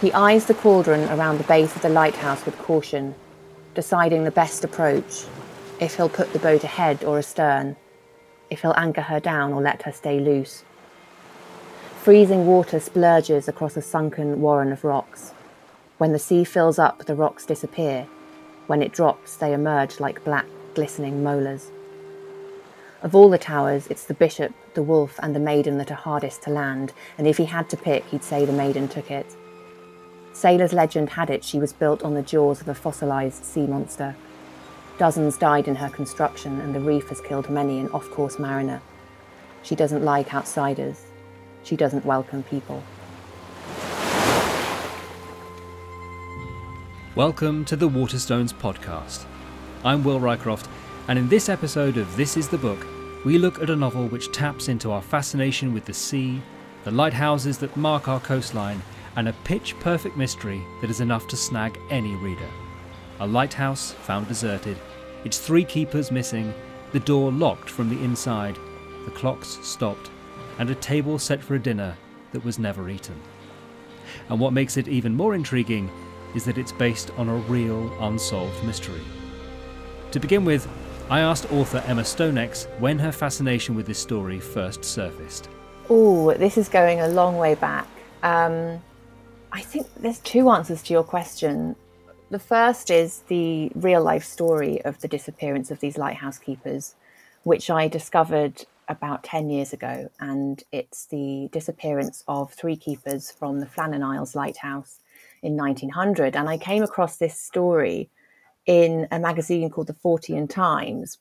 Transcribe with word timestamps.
He 0.00 0.12
eyes 0.12 0.44
the 0.44 0.52
cauldron 0.52 1.08
around 1.08 1.38
the 1.38 1.44
base 1.44 1.74
of 1.74 1.80
the 1.80 1.88
lighthouse 1.88 2.44
with 2.44 2.58
caution, 2.58 3.14
deciding 3.74 4.24
the 4.24 4.30
best 4.30 4.62
approach, 4.62 5.24
if 5.80 5.96
he'll 5.96 6.10
put 6.10 6.34
the 6.34 6.38
boat 6.38 6.64
ahead 6.64 7.02
or 7.02 7.18
astern, 7.18 7.76
if 8.50 8.60
he'll 8.60 8.74
anchor 8.76 9.00
her 9.00 9.20
down 9.20 9.54
or 9.54 9.62
let 9.62 9.82
her 9.82 9.92
stay 9.92 10.20
loose. 10.20 10.64
Freezing 12.02 12.46
water 12.46 12.78
splurges 12.78 13.48
across 13.48 13.74
a 13.76 13.82
sunken 13.82 14.42
warren 14.42 14.70
of 14.70 14.84
rocks. 14.84 15.32
When 15.96 16.12
the 16.12 16.18
sea 16.18 16.44
fills 16.44 16.78
up, 16.78 17.06
the 17.06 17.14
rocks 17.14 17.46
disappear. 17.46 18.06
When 18.66 18.82
it 18.82 18.92
drops, 18.92 19.36
they 19.36 19.54
emerge 19.54 19.98
like 19.98 20.24
black, 20.24 20.46
glistening 20.74 21.22
molars. 21.22 21.70
Of 23.02 23.14
all 23.14 23.30
the 23.30 23.38
towers, 23.38 23.86
it's 23.86 24.04
the 24.04 24.14
bishop, 24.14 24.52
the 24.74 24.82
wolf, 24.82 25.18
and 25.22 25.34
the 25.34 25.40
maiden 25.40 25.78
that 25.78 25.90
are 25.90 25.94
hardest 25.94 26.42
to 26.42 26.50
land, 26.50 26.92
and 27.16 27.26
if 27.26 27.38
he 27.38 27.46
had 27.46 27.70
to 27.70 27.76
pick, 27.78 28.04
he'd 28.06 28.22
say 28.22 28.44
the 28.44 28.52
maiden 28.52 28.88
took 28.88 29.10
it. 29.10 29.34
Sailor's 30.36 30.74
legend 30.74 31.08
had 31.08 31.30
it 31.30 31.42
she 31.42 31.58
was 31.58 31.72
built 31.72 32.02
on 32.02 32.12
the 32.12 32.20
jaws 32.20 32.60
of 32.60 32.68
a 32.68 32.74
fossilised 32.74 33.42
sea 33.42 33.66
monster. 33.66 34.14
Dozens 34.98 35.38
died 35.38 35.66
in 35.66 35.76
her 35.76 35.88
construction, 35.88 36.60
and 36.60 36.74
the 36.74 36.80
reef 36.80 37.08
has 37.08 37.22
killed 37.22 37.48
many 37.48 37.78
an 37.78 37.88
off 37.92 38.10
course 38.10 38.38
mariner. 38.38 38.82
She 39.62 39.74
doesn't 39.74 40.04
like 40.04 40.34
outsiders. 40.34 41.06
She 41.62 41.74
doesn't 41.74 42.04
welcome 42.04 42.42
people. 42.42 42.82
Welcome 47.14 47.64
to 47.64 47.74
the 47.74 47.88
Waterstones 47.88 48.52
podcast. 48.52 49.24
I'm 49.84 50.04
Will 50.04 50.20
Rycroft, 50.20 50.68
and 51.08 51.18
in 51.18 51.30
this 51.30 51.48
episode 51.48 51.96
of 51.96 52.14
This 52.18 52.36
is 52.36 52.50
the 52.50 52.58
Book, 52.58 52.86
we 53.24 53.38
look 53.38 53.62
at 53.62 53.70
a 53.70 53.74
novel 53.74 54.06
which 54.08 54.32
taps 54.32 54.68
into 54.68 54.92
our 54.92 55.00
fascination 55.00 55.72
with 55.72 55.86
the 55.86 55.94
sea, 55.94 56.42
the 56.84 56.90
lighthouses 56.90 57.56
that 57.56 57.74
mark 57.74 58.06
our 58.06 58.20
coastline, 58.20 58.82
and 59.16 59.28
a 59.28 59.32
pitch 59.44 59.78
perfect 59.80 60.16
mystery 60.16 60.62
that 60.80 60.90
is 60.90 61.00
enough 61.00 61.26
to 61.28 61.36
snag 61.36 61.78
any 61.90 62.14
reader. 62.16 62.48
A 63.20 63.26
lighthouse 63.26 63.92
found 63.92 64.28
deserted, 64.28 64.76
its 65.24 65.38
three 65.38 65.64
keepers 65.64 66.10
missing, 66.10 66.52
the 66.92 67.00
door 67.00 67.32
locked 67.32 67.68
from 67.68 67.88
the 67.88 68.02
inside, 68.04 68.56
the 69.04 69.10
clocks 69.10 69.58
stopped, 69.62 70.10
and 70.58 70.70
a 70.70 70.74
table 70.74 71.18
set 71.18 71.42
for 71.42 71.54
a 71.54 71.62
dinner 71.62 71.96
that 72.32 72.44
was 72.44 72.58
never 72.58 72.88
eaten. 72.88 73.18
And 74.28 74.38
what 74.38 74.52
makes 74.52 74.76
it 74.76 74.88
even 74.88 75.14
more 75.14 75.34
intriguing 75.34 75.90
is 76.34 76.44
that 76.44 76.58
it's 76.58 76.72
based 76.72 77.10
on 77.16 77.28
a 77.28 77.36
real 77.36 77.92
unsolved 78.02 78.62
mystery. 78.64 79.00
To 80.12 80.20
begin 80.20 80.44
with, 80.44 80.68
I 81.08 81.20
asked 81.20 81.50
author 81.52 81.82
Emma 81.86 82.02
Stonex 82.02 82.66
when 82.78 82.98
her 82.98 83.12
fascination 83.12 83.74
with 83.74 83.86
this 83.86 83.98
story 83.98 84.40
first 84.40 84.84
surfaced. 84.84 85.48
Oh, 85.88 86.34
this 86.34 86.58
is 86.58 86.68
going 86.68 87.00
a 87.00 87.08
long 87.08 87.38
way 87.38 87.54
back. 87.54 87.86
Um, 88.22 88.82
I 89.56 89.62
think 89.62 89.86
there's 89.94 90.18
two 90.18 90.50
answers 90.50 90.82
to 90.82 90.92
your 90.92 91.02
question. 91.02 91.76
The 92.28 92.38
first 92.38 92.90
is 92.90 93.20
the 93.28 93.72
real 93.74 94.02
life 94.02 94.22
story 94.22 94.84
of 94.84 95.00
the 95.00 95.08
disappearance 95.08 95.70
of 95.70 95.80
these 95.80 95.96
lighthouse 95.96 96.38
keepers, 96.38 96.94
which 97.44 97.70
I 97.70 97.88
discovered 97.88 98.66
about 98.88 99.24
10 99.24 99.48
years 99.48 99.72
ago. 99.72 100.10
And 100.20 100.62
it's 100.72 101.06
the 101.06 101.48
disappearance 101.52 102.22
of 102.28 102.52
three 102.52 102.76
keepers 102.76 103.30
from 103.30 103.60
the 103.60 103.66
Flannan 103.66 104.04
Isles 104.04 104.34
Lighthouse 104.34 104.98
in 105.42 105.56
1900. 105.56 106.36
And 106.36 106.50
I 106.50 106.58
came 106.58 106.82
across 106.82 107.16
this 107.16 107.40
story 107.40 108.10
in 108.66 109.08
a 109.10 109.18
magazine 109.18 109.70
called 109.70 109.86
the 109.86 109.94
Fortean 109.94 110.50
Times, 110.50 111.16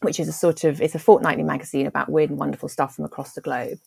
which 0.00 0.18
is 0.18 0.26
a 0.26 0.32
sort 0.32 0.64
of 0.64 0.80
it's 0.80 0.94
a 0.94 0.98
fortnightly 0.98 1.44
magazine 1.44 1.86
about 1.86 2.08
weird 2.08 2.30
and 2.30 2.38
wonderful 2.38 2.70
stuff 2.70 2.94
from 2.94 3.04
across 3.04 3.34
the 3.34 3.42
globe. 3.42 3.78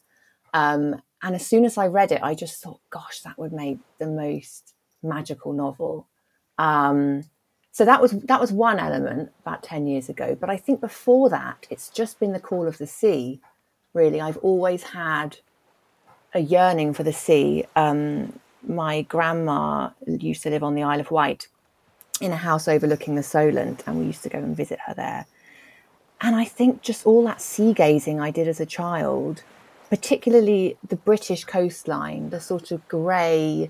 Um, 0.54 1.02
and 1.24 1.36
as 1.36 1.46
soon 1.46 1.66
as 1.66 1.78
I 1.78 1.88
read 1.88 2.12
it, 2.12 2.22
I 2.24 2.34
just 2.34 2.62
thought, 2.62 2.80
gosh, 2.90 3.22
that 3.22 3.38
would 3.38 3.54
make 3.54 3.80
the 4.00 4.08
most 4.08 4.74
magical 5.04 5.54
novel. 5.54 6.08
Um, 6.58 7.26
so 7.72 7.86
that 7.86 8.02
was 8.02 8.12
that 8.12 8.42
was 8.42 8.52
one 8.52 8.80
element 8.80 9.32
about 9.42 9.64
10 9.64 9.88
years 9.88 10.10
ago. 10.10 10.36
But 10.40 10.50
I 10.50 10.58
think 10.58 10.82
before 10.82 11.30
that, 11.30 11.68
it's 11.70 11.90
just 11.90 12.20
been 12.20 12.34
the 12.34 12.40
call 12.40 12.68
of 12.68 12.78
the 12.78 12.88
sea. 12.88 13.40
Really, 13.94 14.20
I've 14.20 14.38
always 14.38 14.84
had 14.84 15.38
a 16.34 16.40
yearning 16.40 16.94
for 16.94 17.04
the 17.04 17.14
sea. 17.14 17.66
Um, 17.76 18.40
my 18.68 19.02
grandma 19.04 19.90
used 20.06 20.44
to 20.44 20.50
live 20.50 20.64
on 20.64 20.76
the 20.76 20.84
Isle 20.84 21.00
of 21.00 21.12
Wight 21.12 21.48
in 22.20 22.32
a 22.32 22.38
house 22.38 22.68
overlooking 22.68 23.16
the 23.16 23.24
Solent, 23.24 23.84
and 23.88 23.98
we 23.98 24.06
used 24.06 24.24
to 24.24 24.30
go 24.30 24.38
and 24.38 24.56
visit 24.56 24.80
her 24.86 24.94
there. 24.94 25.26
And 26.22 26.36
I 26.36 26.46
think 26.46 26.82
just 26.82 27.06
all 27.06 27.24
that 27.26 27.42
sea 27.42 27.74
gazing 27.74 28.20
I 28.20 28.32
did 28.32 28.48
as 28.48 28.60
a 28.60 28.66
child, 28.66 29.44
particularly 29.92 30.78
the 30.88 30.96
British 30.96 31.44
coastline, 31.44 32.32
the 32.32 32.40
sort 32.40 32.72
of 32.72 32.88
grey, 32.88 33.70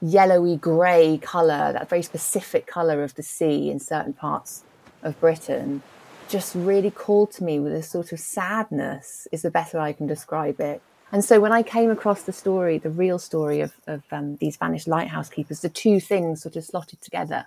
yellowy 0.00 0.56
grey 0.56 1.18
colour, 1.20 1.72
that 1.72 1.88
very 1.88 2.02
specific 2.02 2.68
colour 2.68 3.02
of 3.02 3.16
the 3.16 3.24
sea 3.24 3.70
in 3.70 3.80
certain 3.80 4.12
parts 4.12 4.62
of 5.02 5.18
Britain, 5.18 5.82
just 6.28 6.54
really 6.54 6.92
called 6.92 7.32
to 7.32 7.42
me 7.42 7.58
with 7.58 7.72
a 7.72 7.82
sort 7.82 8.12
of 8.12 8.20
sadness, 8.20 9.26
is 9.32 9.42
the 9.42 9.50
better 9.50 9.80
I 9.80 9.92
can 9.92 10.06
describe 10.06 10.60
it. 10.60 10.80
And 11.10 11.24
so 11.24 11.40
when 11.40 11.52
I 11.52 11.62
came 11.62 11.90
across 11.90 12.22
the 12.22 12.32
story, 12.32 12.78
the 12.78 12.90
real 12.90 13.18
story 13.18 13.60
of, 13.60 13.72
of 13.88 14.04
um, 14.12 14.36
these 14.36 14.56
vanished 14.56 14.86
lighthouse 14.86 15.28
keepers, 15.28 15.60
the 15.60 15.68
two 15.68 15.98
things 15.98 16.42
sort 16.42 16.54
of 16.56 16.64
slotted 16.64 17.00
together 17.00 17.46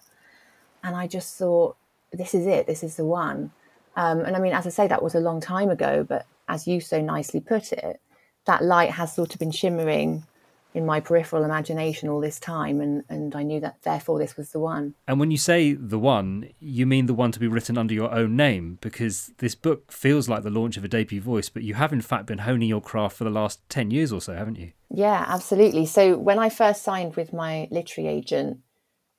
and 0.84 0.96
I 0.96 1.08
just 1.08 1.38
thought, 1.38 1.78
this 2.12 2.34
is 2.34 2.46
it, 2.46 2.68
this 2.68 2.84
is 2.84 2.96
the 2.96 3.06
one. 3.06 3.52
Um, 3.96 4.22
and 4.22 4.36
I 4.36 4.40
mean, 4.40 4.54
as 4.54 4.66
I 4.66 4.70
say, 4.70 4.88
that 4.88 5.04
was 5.04 5.16
a 5.16 5.20
long 5.20 5.42
time 5.42 5.70
ago, 5.70 6.04
but 6.08 6.26
as 6.50 6.68
you 6.68 6.82
so 6.82 7.02
nicely 7.02 7.40
put 7.40 7.72
it, 7.72 8.02
that 8.46 8.64
light 8.64 8.92
has 8.92 9.14
sort 9.14 9.34
of 9.34 9.40
been 9.40 9.52
shimmering 9.52 10.26
in 10.74 10.86
my 10.86 11.00
peripheral 11.00 11.44
imagination 11.44 12.10
all 12.10 12.20
this 12.20 12.40
time, 12.40 12.80
and, 12.80 13.04
and 13.10 13.36
I 13.36 13.42
knew 13.42 13.60
that 13.60 13.82
therefore 13.82 14.20
this 14.20 14.38
was 14.38 14.52
the 14.52 14.60
one. 14.60 14.94
And 15.08 15.20
when 15.20 15.32
you 15.32 15.38
say 15.38 15.74
the 15.74 15.98
one, 15.98 16.50
you 16.60 16.86
mean 16.86 17.08
the 17.08 17.14
one 17.14 17.32
to 17.32 17.40
be 17.40 17.48
written 17.48 17.76
under 17.76 17.94
your 17.94 18.14
own 18.14 18.36
name, 18.36 18.78
because 18.80 19.32
this 19.40 19.56
book 19.56 19.92
feels 19.92 20.30
like 20.30 20.44
the 20.44 20.52
launch 20.52 20.78
of 20.78 20.84
a 20.84 20.88
debut 20.88 21.22
voice, 21.22 21.50
but 21.50 21.64
you 21.64 21.74
have 21.74 21.92
in 21.92 22.02
fact 22.02 22.28
been 22.28 22.40
honing 22.40 22.70
your 22.70 22.82
craft 22.82 23.18
for 23.18 23.24
the 23.24 23.32
last 23.32 23.68
10 23.70 23.90
years 23.90 24.12
or 24.12 24.22
so, 24.22 24.36
haven't 24.36 24.60
you? 24.60 24.74
Yeah, 24.94 25.26
absolutely. 25.28 25.88
So 25.88 26.18
when 26.18 26.38
I 26.38 26.50
first 26.50 26.84
signed 26.84 27.16
with 27.16 27.34
my 27.34 27.68
literary 27.72 28.10
agent, 28.10 28.60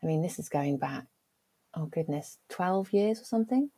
I 0.03 0.07
mean, 0.07 0.23
this 0.23 0.39
is 0.39 0.49
going 0.49 0.79
back 0.79 1.07
oh 1.75 1.87
goodness, 1.87 2.39
12 2.51 2.93
years 2.93 3.21
or 3.21 3.25
something. 3.25 3.71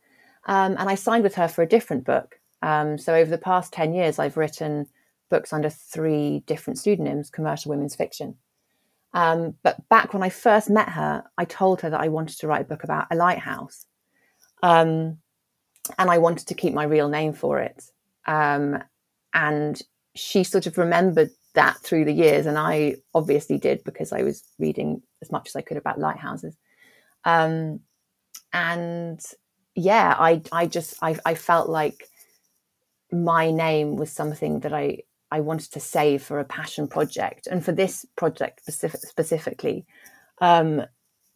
Um, 0.47 0.77
and 0.79 0.89
I 0.89 0.95
signed 0.95 1.23
with 1.23 1.37
her 1.37 1.49
for 1.49 1.63
a 1.63 1.69
different 1.69 2.05
book. 2.05 2.41
Um, 2.63 2.97
so 2.97 3.15
over 3.15 3.31
the 3.31 3.39
past 3.39 3.73
10 3.73 3.93
years, 3.93 4.19
I've 4.19 4.37
written 4.37 4.87
books 5.31 5.53
under 5.53 5.71
three 5.71 6.45
different 6.47 6.79
pseudonyms, 6.79 7.31
commercial 7.31 7.71
women's 7.71 7.97
fiction. 7.97 8.37
Um, 9.15 9.55
but 9.63 9.89
back 9.89 10.15
when 10.15 10.23
I 10.23 10.29
first 10.29 10.71
met 10.71 10.91
her, 10.91 11.25
I 11.37 11.45
told 11.45 11.81
her 11.83 11.91
that 11.91 12.01
I 12.01 12.09
wanted 12.09 12.39
to 12.39 12.47
write 12.47 12.63
a 12.63 12.69
book 12.69 12.85
about 12.85 13.07
a 13.11 13.17
lighthouse. 13.17 13.87
Um, 14.63 15.19
and 15.99 16.11
I 16.11 16.19
wanted 16.19 16.47
to 16.49 16.55
keep 16.55 16.73
my 16.73 16.85
real 16.85 17.09
name 17.09 17.33
for 17.33 17.59
it. 17.59 17.83
Um, 18.27 18.83
and 19.35 19.81
she 20.15 20.45
sort 20.45 20.67
of 20.67 20.79
remembered 20.79 21.31
that 21.55 21.79
through 21.79 22.05
the 22.05 22.13
years. 22.13 22.47
And 22.47 22.57
I 22.57 22.97
obviously 23.15 23.59
did 23.59 23.83
because 23.85 24.13
I 24.13 24.23
was 24.23 24.45
reading 24.59 25.03
as 25.21 25.33
much 25.33 25.49
as 25.49 25.57
I 25.57 25.63
could 25.63 25.77
about 25.77 25.99
lighthouses. 25.99 26.57
Um, 27.25 27.81
and 28.53 29.21
yeah, 29.75 30.15
I, 30.19 30.43
I 30.53 30.67
just, 30.67 30.95
I, 31.03 31.17
I 31.25 31.35
felt 31.35 31.69
like 31.69 32.09
my 33.13 33.51
name 33.51 33.97
was 33.97 34.11
something 34.11 34.61
that 34.61 34.73
I, 34.73 34.99
I 35.31 35.41
wanted 35.41 35.73
to 35.73 35.81
save 35.81 36.23
for 36.23 36.39
a 36.39 36.45
passion 36.45 36.89
project. 36.89 37.47
And 37.47 37.65
for 37.65 37.73
this 37.73 38.07
project 38.17 38.61
specific, 38.61 39.01
specifically, 39.01 39.87
um, 40.41 40.83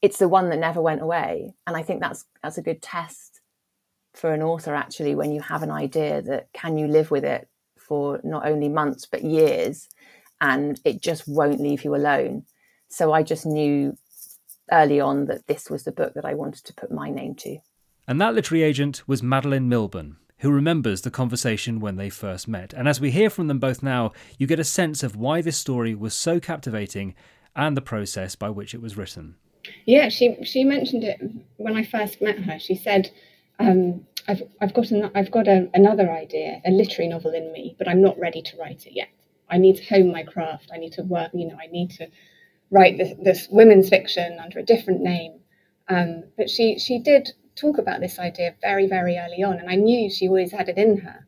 it's 0.02 0.18
the 0.18 0.28
one 0.28 0.50
that 0.50 0.58
never 0.58 0.80
went 0.80 1.02
away. 1.02 1.54
And 1.66 1.76
I 1.76 1.82
think 1.82 2.00
that's, 2.00 2.24
that's 2.42 2.58
a 2.58 2.62
good 2.62 2.82
test 2.82 3.40
for 4.14 4.32
an 4.32 4.42
author 4.42 4.74
actually, 4.74 5.14
when 5.14 5.30
you 5.30 5.40
have 5.42 5.62
an 5.62 5.70
idea 5.70 6.22
that 6.22 6.48
can 6.54 6.78
you 6.78 6.86
live 6.86 7.10
with 7.10 7.24
it 7.24 7.48
for 7.78 8.18
not 8.24 8.46
only 8.46 8.68
months, 8.68 9.06
but 9.06 9.22
years, 9.22 9.88
and 10.40 10.80
it 10.84 11.02
just 11.02 11.28
won't 11.28 11.60
leave 11.60 11.84
you 11.84 11.94
alone. 11.94 12.44
So 12.88 13.12
I 13.12 13.22
just 13.22 13.44
knew 13.44 13.96
early 14.72 15.00
on 15.00 15.26
that 15.26 15.46
this 15.46 15.70
was 15.70 15.84
the 15.84 15.92
book 15.92 16.14
that 16.14 16.24
I 16.24 16.34
wanted 16.34 16.64
to 16.64 16.74
put 16.74 16.90
my 16.90 17.10
name 17.10 17.34
to. 17.36 17.58
And 18.08 18.20
that 18.20 18.34
literary 18.34 18.62
agent 18.62 19.02
was 19.06 19.22
Madeleine 19.22 19.68
Milburn, 19.68 20.16
who 20.38 20.50
remembers 20.50 21.00
the 21.00 21.10
conversation 21.10 21.80
when 21.80 21.96
they 21.96 22.10
first 22.10 22.46
met. 22.46 22.72
And 22.74 22.88
as 22.88 23.00
we 23.00 23.10
hear 23.10 23.30
from 23.30 23.46
them 23.46 23.58
both 23.58 23.82
now, 23.82 24.12
you 24.38 24.46
get 24.46 24.60
a 24.60 24.64
sense 24.64 25.02
of 25.02 25.16
why 25.16 25.40
this 25.40 25.56
story 25.56 25.94
was 25.94 26.14
so 26.14 26.38
captivating 26.40 27.14
and 27.54 27.76
the 27.76 27.82
process 27.82 28.34
by 28.34 28.50
which 28.50 28.74
it 28.74 28.82
was 28.82 28.96
written. 28.96 29.36
Yeah, 29.84 30.08
she 30.10 30.36
she 30.44 30.62
mentioned 30.62 31.02
it 31.02 31.20
when 31.56 31.76
I 31.76 31.82
first 31.82 32.22
met 32.22 32.38
her. 32.38 32.58
She 32.58 32.76
said, 32.76 33.10
um, 33.58 34.06
"I've 34.28 34.42
I've 34.60 34.74
got 34.74 34.90
an, 34.90 35.10
I've 35.14 35.30
got 35.30 35.48
a, 35.48 35.68
another 35.74 36.10
idea, 36.10 36.60
a 36.64 36.70
literary 36.70 37.08
novel 37.08 37.32
in 37.32 37.50
me, 37.52 37.74
but 37.78 37.88
I'm 37.88 38.02
not 38.02 38.18
ready 38.18 38.42
to 38.42 38.56
write 38.58 38.86
it 38.86 38.92
yet. 38.92 39.08
I 39.50 39.58
need 39.58 39.76
to 39.76 39.84
hone 39.84 40.12
my 40.12 40.22
craft. 40.22 40.70
I 40.72 40.78
need 40.78 40.92
to 40.92 41.02
work. 41.02 41.30
You 41.34 41.48
know, 41.48 41.56
I 41.60 41.66
need 41.66 41.90
to 41.92 42.08
write 42.70 42.98
this, 42.98 43.12
this 43.22 43.48
women's 43.50 43.88
fiction 43.88 44.38
under 44.42 44.58
a 44.58 44.64
different 44.64 45.00
name. 45.00 45.40
Um, 45.88 46.24
but 46.36 46.50
she 46.50 46.78
she 46.78 46.98
did 46.98 47.32
talk 47.56 47.78
about 47.78 48.00
this 48.00 48.18
idea 48.18 48.54
very 48.60 48.86
very 48.86 49.16
early 49.18 49.42
on, 49.42 49.58
and 49.58 49.68
I 49.68 49.76
knew 49.76 50.10
she 50.10 50.28
always 50.28 50.52
had 50.52 50.68
it 50.68 50.78
in 50.78 50.98
her. 50.98 51.26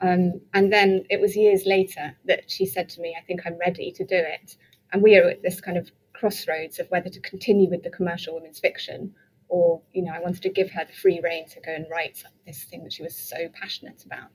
Um, 0.00 0.40
and 0.54 0.72
then 0.72 1.04
it 1.10 1.20
was 1.20 1.36
years 1.36 1.66
later 1.66 2.16
that 2.26 2.50
she 2.50 2.66
said 2.66 2.88
to 2.90 3.00
me, 3.00 3.16
"I 3.18 3.24
think 3.24 3.42
I'm 3.44 3.58
ready 3.58 3.90
to 3.92 4.04
do 4.04 4.16
it." 4.16 4.56
And 4.92 5.02
we 5.02 5.16
are 5.16 5.28
at 5.28 5.42
this 5.42 5.60
kind 5.60 5.76
of 5.76 5.90
crossroads 6.12 6.78
of 6.78 6.90
whether 6.90 7.10
to 7.10 7.20
continue 7.20 7.68
with 7.70 7.82
the 7.82 7.90
commercial 7.90 8.34
women's 8.34 8.58
fiction 8.58 9.14
or, 9.48 9.80
you 9.92 10.02
know, 10.02 10.12
I 10.12 10.20
wanted 10.20 10.42
to 10.42 10.50
give 10.50 10.70
her 10.70 10.84
the 10.84 10.92
free 10.92 11.20
rein 11.22 11.48
to 11.48 11.60
go 11.60 11.72
and 11.72 11.86
write 11.90 12.22
this 12.46 12.64
thing 12.64 12.84
that 12.84 12.92
she 12.92 13.02
was 13.02 13.16
so 13.16 13.48
passionate 13.60 14.04
about. 14.04 14.28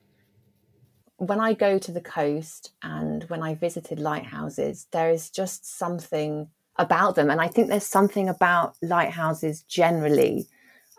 When 1.18 1.40
I 1.40 1.54
go 1.54 1.78
to 1.78 1.92
the 1.92 2.02
coast 2.02 2.72
and 2.82 3.24
when 3.26 3.44
I 3.44 3.56
visited 3.56 4.00
lighthouses, 4.00 4.88
there 4.92 5.10
is 5.10 5.30
just 5.30 5.78
something 5.78 6.48
about 6.78 7.16
them. 7.16 7.30
And 7.30 7.40
I 7.40 7.48
think 7.48 7.70
there's 7.70 7.86
something 7.86 8.28
about 8.28 8.76
lighthouses 8.82 9.62
generally. 9.64 10.48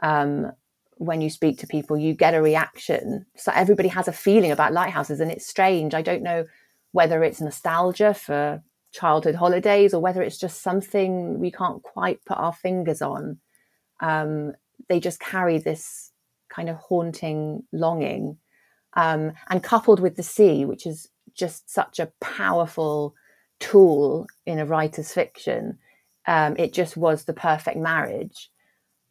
Um, 0.03 0.53
when 0.97 1.21
you 1.21 1.29
speak 1.29 1.59
to 1.59 1.67
people, 1.67 1.99
you 1.99 2.15
get 2.15 2.35
a 2.35 2.43
reaction. 2.43 3.27
So 3.37 3.51
everybody 3.55 3.89
has 3.89 4.07
a 4.07 4.13
feeling 4.13 4.53
about 4.53 4.73
lighthouses, 4.73 5.21
and 5.21 5.31
it's 5.31 5.47
strange. 5.47 5.95
I 5.95 6.03
don't 6.03 6.23
know 6.23 6.47
whether 6.93 7.25
it's 7.25 7.41
nostalgia 7.41 8.15
for 8.15 8.63
childhood 8.93 9.35
holidays 9.35 9.93
or 9.93 10.01
whether 10.01 10.23
it's 10.23 10.39
just 10.39 10.63
something 10.63 11.41
we 11.41 11.51
can't 11.51 11.83
quite 11.83 12.25
put 12.25 12.39
our 12.39 12.53
fingers 12.53 13.03
on. 13.03 13.39
Um, 14.01 14.53
they 14.89 15.01
just 15.01 15.19
carry 15.19 15.59
this 15.59 16.13
kind 16.49 16.69
of 16.69 16.77
haunting 16.77 17.65
longing. 17.73 18.39
Um, 18.97 19.33
and 19.51 19.63
coupled 19.63 19.99
with 19.99 20.15
the 20.15 20.23
sea, 20.23 20.65
which 20.65 20.87
is 20.87 21.09
just 21.35 21.69
such 21.69 21.99
a 21.99 22.13
powerful 22.21 23.15
tool 23.59 24.29
in 24.47 24.61
a 24.61 24.67
writer's 24.67 25.13
fiction, 25.13 25.79
um, 26.29 26.55
it 26.57 26.73
just 26.73 26.97
was 26.97 27.25
the 27.25 27.33
perfect 27.33 27.77
marriage. 27.77 28.51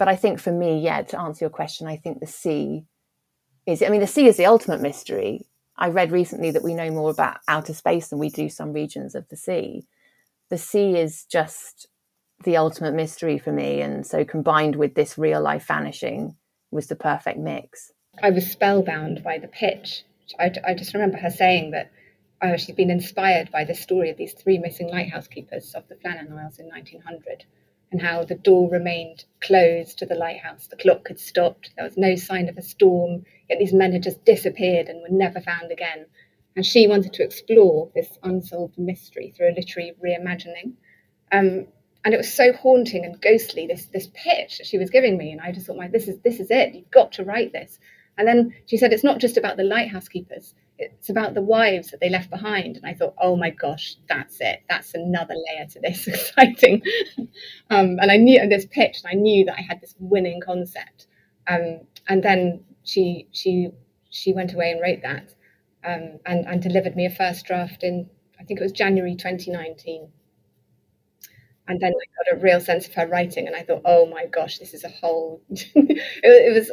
But 0.04 0.12
I 0.12 0.18
think 0.18 0.42
for 0.42 0.52
me, 0.52 0.82
yeah, 0.82 1.02
to 1.02 1.18
answer 1.18 1.46
your 1.46 1.50
question, 1.50 1.88
I 1.88 1.96
think 1.96 2.20
the 2.20 2.28
sea 2.28 2.84
is, 3.66 3.82
I 3.82 3.88
mean, 3.88 4.02
the 4.02 4.06
sea 4.06 4.28
is 4.28 4.36
the 4.36 4.48
ultimate 4.48 4.82
mystery. 4.82 5.48
I 5.78 5.88
read 5.88 6.12
recently 6.12 6.52
that 6.52 6.62
we 6.62 6.74
know 6.74 6.92
more 6.92 7.10
about 7.10 7.38
outer 7.48 7.74
space 7.74 8.10
than 8.10 8.20
we 8.20 8.28
do 8.28 8.50
some 8.50 8.74
regions 8.74 9.16
of 9.16 9.30
the 9.30 9.38
sea. 9.38 9.88
The 10.50 10.58
sea 10.58 10.98
is 10.98 11.24
just 11.24 11.88
the 12.44 12.58
ultimate 12.58 12.94
mystery 12.94 13.38
for 13.38 13.54
me. 13.54 13.80
And 13.80 14.06
so 14.06 14.26
combined 14.26 14.76
with 14.76 14.94
this 14.94 15.18
real 15.18 15.40
life 15.42 15.68
vanishing 15.68 16.36
was 16.70 16.88
the 16.88 16.98
perfect 16.98 17.40
mix. 17.40 17.94
I 18.22 18.32
was 18.32 18.52
spellbound 18.52 19.24
by 19.24 19.38
the 19.38 19.48
pitch. 19.48 20.04
I, 20.38 20.52
I 20.68 20.74
just 20.74 20.94
remember 20.94 21.16
her 21.20 21.32
saying 21.32 21.72
that 21.72 21.94
oh, 22.42 22.58
she'd 22.58 22.76
been 22.76 22.92
inspired 22.92 23.54
by 23.54 23.64
the 23.64 23.74
story 23.74 24.10
of 24.10 24.18
these 24.18 24.34
three 24.34 24.58
missing 24.58 24.90
lighthouse 24.90 25.30
keepers 25.30 25.74
off 25.76 25.88
the 25.88 25.96
Flannan 25.96 26.38
Isles 26.38 26.60
in 26.60 26.68
1900 26.68 27.46
and 27.94 28.02
how 28.02 28.26
the 28.26 28.36
door 28.36 28.70
remained 28.70 29.24
closed 29.40 30.00
to 30.00 30.06
the 30.06 30.16
lighthouse. 30.16 30.68
The 30.68 30.76
clock 30.76 31.08
had 31.08 31.20
stopped. 31.20 31.72
There 31.76 31.86
was 31.86 31.96
no 31.96 32.16
sign 32.16 32.50
of 32.50 32.58
a 32.58 32.62
storm. 32.62 33.24
Yet 33.48 33.60
these 33.60 33.72
men 33.72 33.94
had 33.94 34.04
just 34.04 34.26
disappeared 34.26 34.90
and 34.90 35.02
were 35.02 35.16
never 35.16 35.40
found 35.40 35.72
again. 35.72 36.08
And 36.56 36.66
she 36.66 36.88
wanted 36.88 37.14
to 37.14 37.24
explore 37.24 37.90
this 37.96 38.18
unsolved 38.24 38.78
mystery 38.78 39.32
through 39.36 39.50
a 39.50 39.56
literary 39.56 39.94
reimagining. 40.04 40.74
Um, 41.32 41.68
and 42.04 42.14
it 42.14 42.18
was 42.18 42.34
so 42.34 42.52
haunting 42.52 43.06
and 43.06 43.22
ghostly 43.22 43.68
this 43.68 43.86
this 43.86 44.10
pitch 44.14 44.58
that 44.58 44.68
she 44.68 44.78
was 44.78 44.90
giving 44.90 45.18
me 45.18 45.32
and 45.32 45.40
i 45.40 45.54
just 45.54 45.68
thought 45.68 45.78
my 45.78 45.88
this 45.88 46.10
is 46.10 46.20
this 46.20 46.42
is 46.42 46.52
it 46.52 46.74
you've 46.74 46.92
got 46.92 47.14
to 47.14 47.24
write 47.24 47.54
this 47.54 47.80
and 48.18 48.28
then 48.28 48.54
she 48.66 48.76
said 48.76 48.92
it's 48.92 49.06
not 49.06 49.20
just 49.20 49.38
about 49.38 49.56
the 49.56 49.64
lighthouse 49.64 50.10
keepers 50.10 50.54
it's 50.78 51.10
about 51.10 51.34
the 51.34 51.42
wives 51.42 51.92
that 51.92 52.00
they 52.00 52.10
left 52.10 52.30
behind. 52.30 52.78
And 52.78 52.86
i 52.86 52.94
thought 52.94 53.16
oh 53.22 53.36
my 53.36 53.50
gosh 53.50 53.96
that's 54.10 54.38
it. 54.42 54.64
That's 54.70 54.94
another 54.94 55.36
layer 55.36 55.68
to 55.68 55.80
this 55.80 56.08
exciting. 56.14 56.82
Um, 57.70 57.98
and 58.02 58.12
i 58.12 58.18
knew 58.18 58.40
and 58.40 58.52
this 58.52 58.66
pitch 58.66 59.02
and 59.04 59.12
i 59.12 59.16
knew 59.16 59.46
that 59.46 59.58
i 59.58 59.62
had 59.62 59.82
this 59.82 59.96
winning 60.00 60.42
concept. 60.42 61.08
Um, 61.48 61.82
and 62.08 62.24
then 62.24 62.64
she 62.84 63.28
she 63.32 63.70
she 64.10 64.34
went 64.34 64.54
away 64.54 64.72
and 64.72 64.82
wrote 64.82 65.02
that 65.04 65.34
um, 65.86 66.20
and 66.26 66.46
and 66.46 66.62
delivered 66.62 66.96
me 66.96 67.06
a 67.06 67.10
first 67.10 67.46
draft 67.46 67.84
in 67.84 68.10
i 68.40 68.44
think 68.44 68.60
it 68.60 68.64
was 68.64 68.72
january 68.72 69.16
2019 69.16 70.10
and 71.68 71.80
then 71.80 71.94
I 71.94 72.34
got 72.34 72.38
a 72.38 72.42
real 72.42 72.60
sense 72.60 72.88
of 72.88 72.94
her 72.96 73.08
writing, 73.08 73.48
and 73.48 73.56
I 73.56 73.64
thought, 73.64 73.84
oh 73.86 74.06
my 74.06 74.26
gosh, 74.26 74.58
this 74.58 74.74
is 74.74 74.84
a 74.84 74.90
whole. 74.90 75.42
it, 75.50 75.62
it, 76.24 76.54
was, 76.54 76.72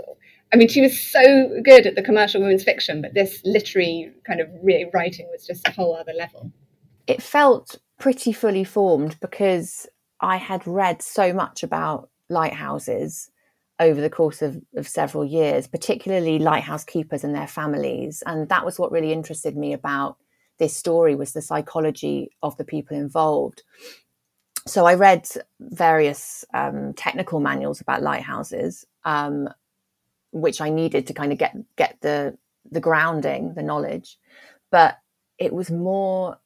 I 0.52 0.56
mean, 0.56 0.69
she 0.69 0.81
was 0.81 1.00
so 1.00 1.49
good 1.62 1.87
at 1.87 1.94
the 1.94 2.02
commercial 2.02 2.41
women's 2.41 2.64
fiction, 2.64 3.00
but 3.00 3.14
this 3.14 3.41
literary 3.44 4.12
kind 4.26 4.41
of 4.41 4.49
writing 4.93 5.29
was 5.31 5.47
just 5.47 5.67
a 5.69 5.70
whole 5.70 5.94
other 5.94 6.12
level. 6.12 6.50
It 7.06 7.23
felt 7.23 7.79
pretty 7.99 8.32
fully 8.32 8.64
formed 8.64 9.19
because 9.20 9.87
I 10.20 10.37
had 10.37 10.67
read 10.67 11.02
so 11.02 11.32
much 11.32 11.62
about 11.62 12.11
lighthouses 12.29 13.31
over 13.79 14.00
the 14.00 14.11
course 14.11 14.43
of, 14.43 14.61
of 14.76 14.87
several 14.87 15.25
years, 15.25 15.67
particularly 15.67 16.38
lighthouse 16.38 16.85
keepers 16.85 17.25
and 17.25 17.35
their 17.35 17.47
families, 17.47 18.23
and 18.26 18.49
that 18.49 18.64
was 18.64 18.79
what 18.79 18.93
really 18.93 19.12
interested 19.12 19.56
me 19.56 19.73
about 19.73 20.17
this 20.58 20.76
story 20.76 21.14
was 21.14 21.32
the 21.32 21.41
psychology 21.41 22.31
of 22.43 22.56
the 22.58 22.64
people 22.64 22.94
involved 22.94 23.62
so 24.67 24.87
I 24.87 24.94
read 24.94 25.26
various 25.58 26.44
um, 26.55 26.93
technical 26.94 27.41
manuals 27.41 27.81
about 27.81 28.02
lighthouses, 28.02 28.87
um, 29.05 29.49
which 30.32 30.61
I 30.61 30.71
needed 30.71 31.06
to 31.06 31.15
kind 31.15 31.32
of 31.32 31.38
get 31.38 31.56
get 31.77 31.99
the 32.00 32.37
the 32.71 32.81
grounding, 32.81 33.55
the 33.55 33.62
knowledge. 33.62 34.19
But 34.71 34.99
it 35.38 35.53
was 35.53 35.71
more 35.71 36.38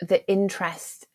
the 0.00 0.26
interest 0.28 1.06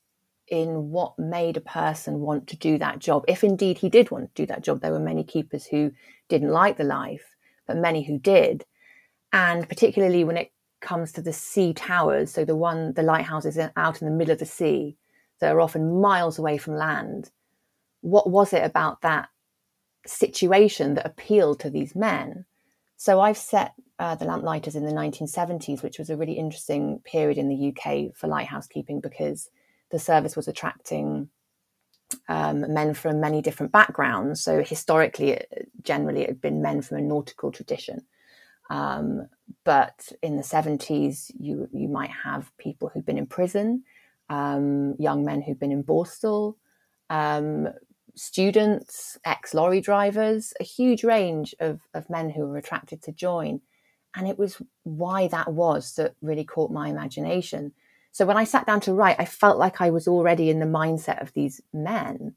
in 0.47 0.91
what 0.91 1.17
made 1.17 1.57
a 1.57 1.61
person 1.61 2.19
want 2.19 2.47
to 2.47 2.57
do 2.57 2.77
that 2.77 2.99
job. 2.99 3.23
If 3.27 3.43
indeed 3.43 3.77
he 3.77 3.89
did 3.89 4.11
want 4.11 4.35
to 4.35 4.41
do 4.41 4.45
that 4.47 4.63
job, 4.63 4.81
there 4.81 4.91
were 4.91 4.99
many 4.99 5.23
keepers 5.23 5.65
who 5.65 5.91
didn't 6.27 6.51
like 6.51 6.77
the 6.77 6.83
life, 6.83 7.35
but 7.65 7.77
many 7.77 8.03
who 8.03 8.17
did. 8.19 8.65
And 9.31 9.67
particularly 9.67 10.23
when 10.23 10.37
it 10.37 10.51
comes 10.81 11.13
to 11.13 11.21
the 11.21 11.33
sea 11.33 11.73
towers, 11.73 12.31
so 12.31 12.43
the 12.43 12.55
one, 12.55 12.93
the 12.93 13.03
lighthouses 13.03 13.57
out 13.77 14.01
in 14.01 14.07
the 14.07 14.13
middle 14.13 14.33
of 14.33 14.39
the 14.39 14.45
sea, 14.45 14.97
that 15.39 15.53
are 15.53 15.61
often 15.61 16.01
miles 16.01 16.37
away 16.37 16.57
from 16.57 16.75
land. 16.75 17.31
What 18.01 18.29
was 18.29 18.53
it 18.53 18.63
about 18.63 19.01
that 19.01 19.29
situation 20.05 20.95
that 20.95 21.05
appealed 21.05 21.59
to 21.61 21.69
these 21.69 21.95
men? 21.95 22.45
So 22.97 23.19
I've 23.19 23.37
set 23.37 23.73
uh, 23.99 24.15
the 24.15 24.25
Lamplighters 24.25 24.75
in 24.75 24.85
the 24.85 24.91
1970s, 24.91 25.83
which 25.83 25.99
was 25.99 26.09
a 26.09 26.17
really 26.17 26.33
interesting 26.33 26.99
period 27.03 27.37
in 27.37 27.49
the 27.49 27.73
UK 27.73 28.15
for 28.15 28.27
lighthouse 28.27 28.67
keeping 28.67 29.01
because 29.01 29.49
the 29.91 29.99
service 29.99 30.35
was 30.35 30.47
attracting 30.47 31.29
um, 32.29 32.73
men 32.73 32.93
from 32.93 33.19
many 33.19 33.41
different 33.41 33.71
backgrounds. 33.71 34.41
So 34.41 34.63
historically, 34.63 35.41
generally, 35.81 36.21
it 36.21 36.29
had 36.29 36.41
been 36.41 36.61
men 36.61 36.81
from 36.81 36.97
a 36.97 37.01
nautical 37.01 37.51
tradition. 37.51 38.01
Um, 38.69 39.27
but 39.65 40.11
in 40.21 40.37
the 40.37 40.43
70s, 40.43 41.31
you 41.37 41.67
you 41.71 41.89
might 41.89 42.09
have 42.09 42.55
people 42.57 42.89
who'd 42.89 43.05
been 43.05 43.17
in 43.17 43.27
prison 43.27 43.83
um, 44.29 44.95
young 44.99 45.25
men 45.25 45.41
who'd 45.41 45.59
been 45.59 45.71
in 45.71 45.83
Borstal, 45.83 46.55
um, 47.09 47.67
students, 48.15 49.17
ex 49.25 49.53
lorry 49.53 49.81
drivers, 49.81 50.53
a 50.59 50.63
huge 50.63 51.03
range 51.03 51.55
of, 51.59 51.81
of 51.93 52.09
men 52.09 52.29
who 52.29 52.47
were 52.47 52.57
attracted 52.57 53.01
to 53.03 53.11
join. 53.11 53.61
And 54.15 54.27
it 54.27 54.37
was 54.37 54.61
why 54.83 55.27
that 55.29 55.51
was 55.51 55.95
that 55.95 56.15
really 56.21 56.43
caught 56.43 56.71
my 56.71 56.89
imagination. 56.89 57.73
So 58.11 58.25
when 58.25 58.37
I 58.37 58.43
sat 58.43 58.67
down 58.67 58.79
to 58.81 58.93
write, 58.93 59.19
I 59.19 59.25
felt 59.25 59.57
like 59.57 59.81
I 59.81 59.89
was 59.89 60.07
already 60.07 60.49
in 60.49 60.59
the 60.59 60.65
mindset 60.65 61.21
of 61.21 61.33
these 61.33 61.61
men. 61.73 62.35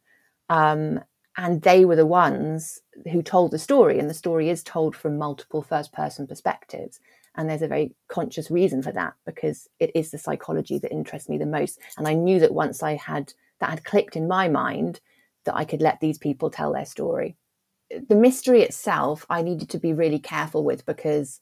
Um, 0.49 1.01
and 1.37 1.61
they 1.61 1.85
were 1.85 1.97
the 1.97 2.07
ones 2.07 2.81
who 3.13 3.23
told 3.23 3.51
the 3.51 3.59
story. 3.59 3.99
And 3.99 4.09
the 4.09 4.15
story 4.15 4.49
is 4.49 4.63
told 4.63 4.97
from 4.97 5.19
multiple 5.19 5.61
first 5.61 5.93
person 5.93 6.27
perspectives. 6.27 6.99
And 7.35 7.51
there's 7.51 7.61
a 7.61 7.69
very 7.69 7.95
conscious 8.09 8.51
reason 8.51 8.83
for 8.83 8.93
that 8.93 9.13
because 9.27 9.69
it 9.79 9.91
is 9.95 10.11
the 10.11 10.19
psychology 10.19 10.79
that 10.79 10.91
interests 10.91 11.29
me 11.29 11.37
the 11.37 11.45
most. 11.45 11.79
And 11.99 12.09
I 12.09 12.15
knew 12.15 12.41
that 12.41 12.55
once 12.55 12.83
I 12.83 12.95
had 12.95 13.35
that 13.61 13.71
had 13.71 13.85
clicked 13.85 14.17
in 14.17 14.27
my 14.27 14.49
mind, 14.49 15.01
that 15.47 15.57
I 15.57 15.65
could 15.65 15.83
let 15.83 16.01
these 16.01 16.19
people 16.19 16.51
tell 16.51 16.73
their 16.73 16.87
story. 16.87 17.37
The 18.09 18.15
mystery 18.15 18.63
itself, 18.63 19.25
I 19.31 19.43
needed 19.43 19.71
to 19.71 19.79
be 19.79 19.93
really 19.93 20.19
careful 20.19 20.65
with 20.65 20.85
because 20.87 21.41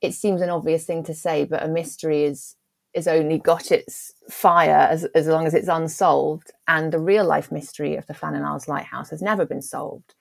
it 0.00 0.14
seems 0.14 0.40
an 0.40 0.50
obvious 0.50 0.84
thing 0.84 1.02
to 1.04 1.14
say, 1.14 1.44
but 1.44 1.62
a 1.62 1.68
mystery 1.68 2.24
is 2.24 2.54
is 2.94 3.06
only 3.06 3.38
got 3.38 3.70
its 3.70 4.12
fire 4.30 4.88
as, 4.90 5.04
as 5.14 5.26
long 5.26 5.46
as 5.46 5.54
it's 5.54 5.68
unsolved. 5.68 6.50
And 6.66 6.90
the 6.92 6.98
real 6.98 7.24
life 7.24 7.52
mystery 7.52 7.96
of 7.96 8.06
the 8.06 8.14
Flannan 8.14 8.66
Lighthouse 8.66 9.10
has 9.10 9.20
never 9.20 9.44
been 9.44 9.62
solved. 9.62 10.14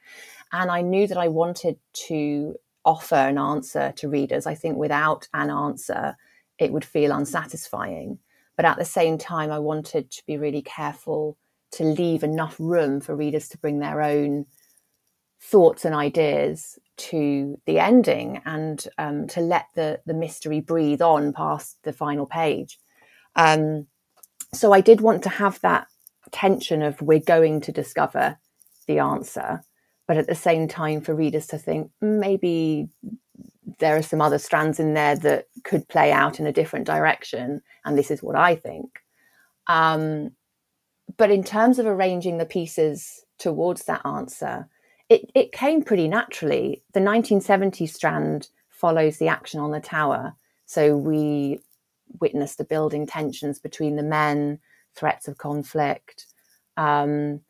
And 0.51 0.69
I 0.69 0.81
knew 0.81 1.07
that 1.07 1.17
I 1.17 1.29
wanted 1.29 1.79
to 2.07 2.55
offer 2.83 3.15
an 3.15 3.37
answer 3.37 3.93
to 3.97 4.09
readers. 4.09 4.45
I 4.45 4.55
think 4.55 4.77
without 4.77 5.27
an 5.33 5.49
answer, 5.49 6.15
it 6.59 6.71
would 6.71 6.85
feel 6.85 7.11
unsatisfying. 7.11 8.19
But 8.55 8.65
at 8.65 8.77
the 8.77 8.85
same 8.85 9.17
time, 9.17 9.51
I 9.51 9.59
wanted 9.59 10.11
to 10.11 10.23
be 10.25 10.37
really 10.37 10.61
careful 10.61 11.37
to 11.71 11.83
leave 11.83 12.23
enough 12.23 12.55
room 12.59 13.01
for 13.01 13.15
readers 13.15 13.49
to 13.49 13.57
bring 13.57 13.79
their 13.79 14.01
own 14.01 14.45
thoughts 15.41 15.85
and 15.85 15.93
ideas 15.93 16.79
to 16.97 17.59
the 17.65 17.79
ending 17.79 18.41
and 18.45 18.87
um, 18.97 19.27
to 19.27 19.41
let 19.41 19.67
the, 19.75 19.99
the 20.05 20.13
mystery 20.13 20.61
breathe 20.61 21.01
on 21.01 21.31
past 21.33 21.77
the 21.83 21.93
final 21.93 22.25
page. 22.25 22.79
Um, 23.35 23.87
so 24.53 24.73
I 24.73 24.81
did 24.81 25.01
want 25.01 25.23
to 25.23 25.29
have 25.29 25.59
that 25.61 25.87
tension 26.31 26.81
of 26.81 27.01
we're 27.01 27.19
going 27.19 27.61
to 27.61 27.71
discover 27.71 28.37
the 28.87 28.99
answer 28.99 29.61
but 30.07 30.17
at 30.17 30.27
the 30.27 30.35
same 30.35 30.67
time 30.67 31.01
for 31.01 31.13
readers 31.13 31.47
to 31.47 31.57
think 31.57 31.91
mm, 32.03 32.19
maybe 32.19 32.87
there 33.79 33.97
are 33.97 34.03
some 34.03 34.21
other 34.21 34.37
strands 34.37 34.79
in 34.79 34.93
there 34.93 35.15
that 35.15 35.45
could 35.63 35.87
play 35.89 36.11
out 36.11 36.39
in 36.39 36.47
a 36.47 36.53
different 36.53 36.85
direction 36.85 37.61
and 37.85 37.97
this 37.97 38.11
is 38.11 38.23
what 38.23 38.35
i 38.35 38.55
think 38.55 38.99
um, 39.67 40.31
but 41.15 41.31
in 41.31 41.43
terms 41.43 41.79
of 41.79 41.85
arranging 41.85 42.37
the 42.37 42.45
pieces 42.45 43.23
towards 43.39 43.85
that 43.85 44.05
answer, 44.05 44.67
it, 45.09 45.31
it 45.33 45.51
came 45.53 45.83
pretty 45.83 46.07
naturally. 46.07 46.83
The 46.93 46.99
1970 46.99 47.87
strand 47.87 48.49
follows 48.69 49.17
the 49.17 49.29
action 49.29 49.59
on 49.59 49.71
the 49.71 49.79
tower. 49.79 50.35
So 50.65 50.97
we 50.97 51.59
witness 52.19 52.55
the 52.55 52.65
building 52.65 53.07
tensions 53.07 53.59
between 53.59 53.95
the 53.95 54.03
men, 54.03 54.59
threats 54.95 55.27
of 55.27 55.37
conflict. 55.37 56.27
Um, 56.75 57.41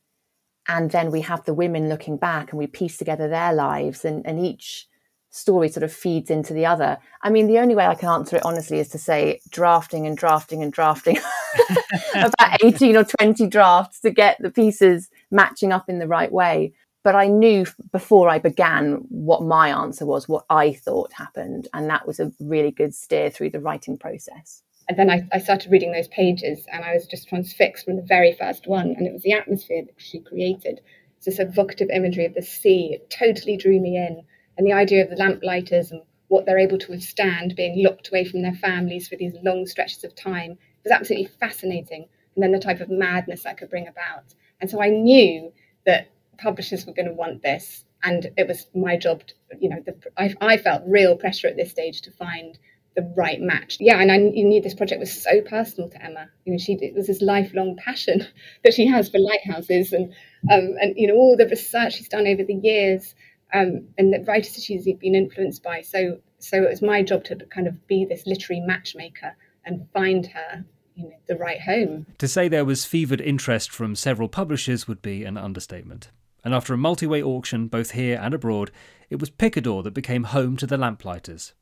and 0.67 0.91
then 0.91 1.11
we 1.11 1.21
have 1.21 1.45
the 1.45 1.53
women 1.53 1.89
looking 1.89 2.17
back 2.17 2.51
and 2.51 2.59
we 2.59 2.67
piece 2.67 2.97
together 2.97 3.27
their 3.27 3.53
lives 3.53 4.05
and, 4.05 4.25
and 4.25 4.39
each 4.39 4.87
story 5.29 5.69
sort 5.69 5.83
of 5.83 5.93
feeds 5.93 6.29
into 6.29 6.53
the 6.53 6.65
other. 6.65 6.97
I 7.21 7.29
mean, 7.29 7.47
the 7.47 7.59
only 7.59 7.75
way 7.75 7.85
I 7.85 7.95
can 7.95 8.09
answer 8.09 8.37
it 8.37 8.45
honestly 8.45 8.79
is 8.79 8.89
to 8.89 8.97
say 8.97 9.39
drafting 9.49 10.07
and 10.07 10.17
drafting 10.17 10.63
and 10.63 10.71
drafting 10.71 11.17
about 12.15 12.63
18 12.63 12.97
or 12.97 13.03
20 13.03 13.47
drafts 13.47 13.99
to 14.01 14.11
get 14.11 14.37
the 14.39 14.51
pieces 14.51 15.09
matching 15.31 15.71
up 15.71 15.89
in 15.89 15.99
the 15.99 16.07
right 16.07 16.31
way. 16.31 16.73
But 17.03 17.15
I 17.15 17.27
knew 17.27 17.65
before 17.91 18.29
I 18.29 18.39
began 18.39 19.05
what 19.09 19.41
my 19.41 19.69
answer 19.69 20.05
was, 20.05 20.27
what 20.27 20.45
I 20.49 20.73
thought 20.73 21.13
happened. 21.13 21.67
And 21.73 21.89
that 21.89 22.05
was 22.05 22.19
a 22.19 22.31
really 22.39 22.71
good 22.71 22.93
steer 22.93 23.29
through 23.29 23.51
the 23.51 23.61
writing 23.61 23.97
process. 23.97 24.61
And 24.89 24.97
then 24.97 25.09
I, 25.09 25.27
I 25.31 25.39
started 25.39 25.71
reading 25.71 25.91
those 25.91 26.07
pages 26.09 26.65
and 26.71 26.83
I 26.83 26.93
was 26.93 27.07
just 27.07 27.27
transfixed 27.27 27.85
from 27.85 27.95
the 27.95 28.01
very 28.01 28.33
first 28.33 28.67
one. 28.67 28.93
And 28.97 29.07
it 29.07 29.13
was 29.13 29.23
the 29.23 29.33
atmosphere 29.33 29.83
that 29.85 29.95
she 29.97 30.19
created. 30.19 30.81
It's 31.17 31.25
this 31.25 31.39
evocative 31.39 31.89
imagery 31.89 32.25
of 32.25 32.33
the 32.33 32.41
sea. 32.41 32.93
It 32.93 33.09
totally 33.09 33.57
drew 33.57 33.79
me 33.79 33.97
in 33.97 34.23
and 34.57 34.65
the 34.65 34.73
idea 34.73 35.03
of 35.03 35.09
the 35.09 35.15
lamplighters 35.15 35.91
and 35.91 36.01
what 36.27 36.45
they're 36.45 36.59
able 36.59 36.77
to 36.77 36.91
withstand 36.91 37.55
being 37.55 37.83
locked 37.83 38.09
away 38.09 38.25
from 38.25 38.41
their 38.41 38.55
families 38.55 39.07
for 39.07 39.15
these 39.15 39.33
long 39.43 39.65
stretches 39.65 40.03
of 40.03 40.15
time 40.15 40.57
was 40.89 40.99
absolutely 40.99 41.29
fascinating. 41.39 42.07
And 42.35 42.43
then 42.43 42.51
the 42.51 42.59
type 42.59 42.81
of 42.81 42.89
madness 42.89 43.45
I 43.45 43.53
could 43.53 43.69
bring 43.69 43.87
about. 43.87 44.33
And 44.61 44.69
so 44.69 44.81
I 44.81 44.89
knew 44.89 45.51
that 45.85 46.09
publishers 46.37 46.85
were 46.85 46.93
going 46.93 47.07
to 47.07 47.13
want 47.13 47.41
this. 47.41 47.85
And 48.03 48.27
it 48.37 48.47
was 48.47 48.67
my 48.75 48.95
job, 48.95 49.23
to, 49.27 49.33
you 49.59 49.69
know, 49.69 49.81
the, 49.85 49.95
I, 50.17 50.33
I 50.39 50.57
felt 50.57 50.83
real 50.85 51.15
pressure 51.15 51.47
at 51.47 51.57
this 51.57 51.71
stage 51.71 52.01
to 52.01 52.11
find 52.11 52.57
the 52.95 53.13
right 53.15 53.39
match. 53.39 53.77
Yeah, 53.79 53.99
and 54.01 54.11
I 54.11 54.17
knew 54.17 54.61
this 54.61 54.73
project 54.73 54.99
was 54.99 55.23
so 55.23 55.41
personal 55.41 55.89
to 55.89 56.03
Emma. 56.03 56.29
You 56.45 56.53
know, 56.53 56.57
she 56.57 56.73
it 56.81 56.95
was 56.95 57.07
this 57.07 57.21
lifelong 57.21 57.75
passion 57.77 58.27
that 58.63 58.73
she 58.73 58.87
has 58.87 59.09
for 59.09 59.19
lighthouses, 59.19 59.93
and 59.93 60.11
um, 60.51 60.75
and 60.81 60.93
you 60.97 61.07
know 61.07 61.15
all 61.15 61.37
the 61.37 61.47
research 61.47 61.93
she's 61.93 62.09
done 62.09 62.27
over 62.27 62.43
the 62.43 62.55
years 62.55 63.13
um, 63.53 63.87
and 63.97 64.13
the 64.13 64.23
writers 64.27 64.55
that 64.55 64.63
she's 64.63 64.85
been 64.85 65.15
influenced 65.15 65.63
by. 65.63 65.81
So, 65.81 66.19
so 66.39 66.57
it 66.57 66.69
was 66.69 66.81
my 66.81 67.03
job 67.03 67.23
to 67.25 67.35
kind 67.35 67.67
of 67.67 67.87
be 67.87 68.05
this 68.05 68.25
literary 68.25 68.61
matchmaker 68.61 69.35
and 69.65 69.87
find 69.93 70.25
her 70.27 70.65
you 70.97 71.09
know, 71.09 71.15
the 71.27 71.35
right 71.35 71.61
home. 71.61 72.07
To 72.17 72.27
say 72.27 72.47
there 72.47 72.65
was 72.65 72.85
fevered 72.85 73.21
interest 73.21 73.71
from 73.71 73.95
several 73.95 74.27
publishers 74.27 74.87
would 74.87 75.01
be 75.01 75.23
an 75.23 75.37
understatement. 75.37 76.09
And 76.43 76.53
after 76.53 76.73
a 76.73 76.77
multi 76.77 77.05
way 77.05 77.21
auction, 77.21 77.67
both 77.67 77.91
here 77.91 78.19
and 78.21 78.33
abroad, 78.33 78.71
it 79.09 79.19
was 79.19 79.29
Picador 79.29 79.83
that 79.83 79.93
became 79.93 80.25
home 80.25 80.57
to 80.57 80.67
the 80.67 80.77
Lamplighters. 80.77 81.53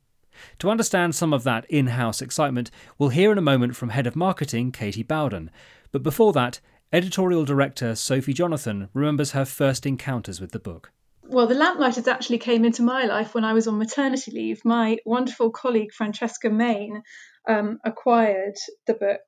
To 0.59 0.69
understand 0.69 1.15
some 1.15 1.33
of 1.33 1.43
that 1.43 1.65
in 1.69 1.87
house 1.87 2.21
excitement, 2.21 2.71
we'll 2.97 3.09
hear 3.09 3.31
in 3.31 3.37
a 3.37 3.41
moment 3.41 3.75
from 3.75 3.89
Head 3.89 4.07
of 4.07 4.15
Marketing 4.15 4.71
Katie 4.71 5.03
Bowden. 5.03 5.49
But 5.91 6.03
before 6.03 6.33
that, 6.33 6.59
Editorial 6.91 7.45
Director 7.45 7.95
Sophie 7.95 8.33
Jonathan 8.33 8.89
remembers 8.93 9.31
her 9.31 9.45
first 9.45 9.85
encounters 9.85 10.39
with 10.39 10.51
the 10.51 10.59
book 10.59 10.91
well, 11.27 11.47
the 11.47 11.55
lamplighters 11.55 12.07
actually 12.07 12.37
came 12.37 12.65
into 12.65 12.83
my 12.83 13.05
life 13.05 13.33
when 13.33 13.43
I 13.43 13.53
was 13.53 13.67
on 13.67 13.77
maternity 13.77 14.31
leave. 14.31 14.63
My 14.63 14.97
wonderful 15.05 15.51
colleague 15.51 15.91
Francesca 15.93 16.49
Main 16.49 17.03
um, 17.47 17.79
acquired 17.83 18.55
the 18.87 18.93
book, 18.93 19.21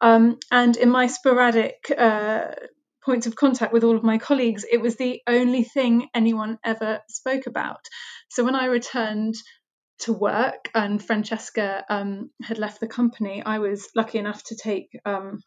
um, 0.00 0.38
and 0.50 0.76
in 0.76 0.90
my 0.90 1.06
sporadic 1.06 1.90
uh, 1.96 2.48
points 3.04 3.26
of 3.26 3.36
contact 3.36 3.72
with 3.72 3.84
all 3.84 3.96
of 3.96 4.02
my 4.02 4.18
colleagues, 4.18 4.64
it 4.70 4.80
was 4.80 4.96
the 4.96 5.20
only 5.26 5.62
thing 5.62 6.08
anyone 6.14 6.58
ever 6.64 7.00
spoke 7.08 7.46
about. 7.46 7.80
So 8.28 8.44
when 8.44 8.54
I 8.54 8.66
returned 8.66 9.34
to 10.00 10.12
work 10.12 10.68
and 10.74 11.02
Francesca 11.02 11.84
um, 11.88 12.30
had 12.42 12.58
left 12.58 12.80
the 12.80 12.88
company, 12.88 13.42
I 13.44 13.58
was 13.58 13.88
lucky 13.94 14.18
enough 14.18 14.42
to 14.44 14.56
take 14.56 14.88
um, 15.04 15.40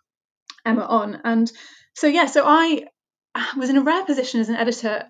Emma 0.65 0.85
on, 0.85 1.21
and 1.23 1.51
so 1.95 2.07
yeah, 2.07 2.25
so 2.25 2.45
I 2.45 2.85
was 3.57 3.69
in 3.69 3.77
a 3.77 3.83
rare 3.83 4.05
position 4.05 4.39
as 4.39 4.49
an 4.49 4.55
editor 4.55 5.03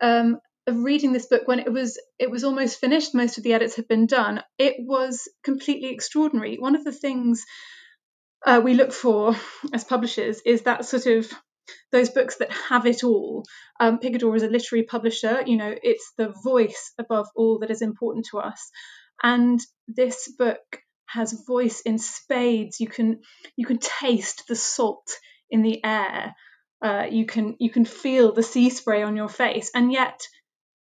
um, 0.00 0.38
of 0.66 0.82
reading 0.84 1.12
this 1.12 1.26
book 1.26 1.42
when 1.46 1.60
it 1.60 1.72
was 1.72 1.98
it 2.18 2.30
was 2.30 2.44
almost 2.44 2.78
finished 2.78 3.14
most 3.14 3.38
of 3.38 3.44
the 3.44 3.54
edits 3.54 3.76
had 3.76 3.88
been 3.88 4.06
done 4.06 4.42
it 4.58 4.76
was 4.78 5.28
completely 5.42 5.90
extraordinary. 5.90 6.56
One 6.56 6.76
of 6.76 6.84
the 6.84 6.92
things 6.92 7.44
uh, 8.46 8.60
we 8.62 8.74
look 8.74 8.92
for 8.92 9.34
as 9.72 9.84
publishers 9.84 10.40
is 10.44 10.62
that 10.62 10.84
sort 10.84 11.06
of 11.06 11.30
those 11.92 12.10
books 12.10 12.36
that 12.36 12.50
have 12.50 12.86
it 12.86 13.04
all. 13.04 13.44
Um, 13.80 13.98
picador 13.98 14.34
is 14.36 14.42
a 14.42 14.48
literary 14.48 14.84
publisher 14.84 15.42
you 15.46 15.56
know 15.56 15.74
it's 15.82 16.12
the 16.18 16.34
voice 16.44 16.92
above 16.98 17.28
all 17.34 17.60
that 17.60 17.70
is 17.70 17.82
important 17.82 18.26
to 18.30 18.38
us. 18.38 18.70
And 19.22 19.60
this 19.88 20.32
book 20.38 20.60
has 21.06 21.44
voice 21.46 21.80
in 21.80 21.98
spades. 21.98 22.78
You 22.78 22.88
can 22.88 23.20
you 23.56 23.66
can 23.66 23.78
taste 23.78 24.44
the 24.48 24.56
salt 24.56 25.10
in 25.50 25.62
the 25.62 25.82
air 25.82 26.34
uh, 26.82 27.06
you 27.10 27.26
can 27.26 27.56
you 27.58 27.70
can 27.70 27.84
feel 27.84 28.32
the 28.32 28.42
sea 28.42 28.70
spray 28.70 29.02
on 29.02 29.16
your 29.16 29.28
face. 29.28 29.70
And 29.74 29.92
yet 29.92 30.20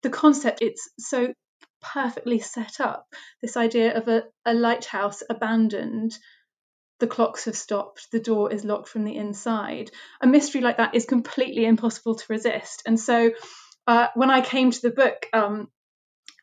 the 0.04 0.10
concept 0.10 0.62
it's 0.62 0.90
so 1.00 1.34
perfectly 1.82 2.40
set 2.40 2.80
up. 2.80 3.08
This 3.42 3.58
idea 3.58 3.96
of 3.98 4.08
a, 4.08 4.24
a 4.46 4.54
lighthouse 4.54 5.24
abandoned 5.30 6.18
the 7.00 7.08
clocks 7.08 7.46
have 7.46 7.58
stopped 7.58 8.08
the 8.12 8.20
door 8.20 8.54
is 8.54 8.64
locked 8.64 8.88
from 8.88 9.04
the 9.04 9.16
inside. 9.16 9.92
A 10.22 10.28
mystery 10.28 10.62
like 10.62 10.78
that 10.78 10.96
is 10.96 11.06
completely 11.06 11.66
impossible 11.66 12.16
to 12.16 12.26
resist. 12.30 12.84
And 12.86 13.00
so 13.00 13.32
uh, 13.88 14.08
when 14.16 14.32
i 14.32 14.42
came 14.42 14.72
to 14.72 14.82
the 14.82 14.90
book 14.90 15.28
um, 15.34 15.68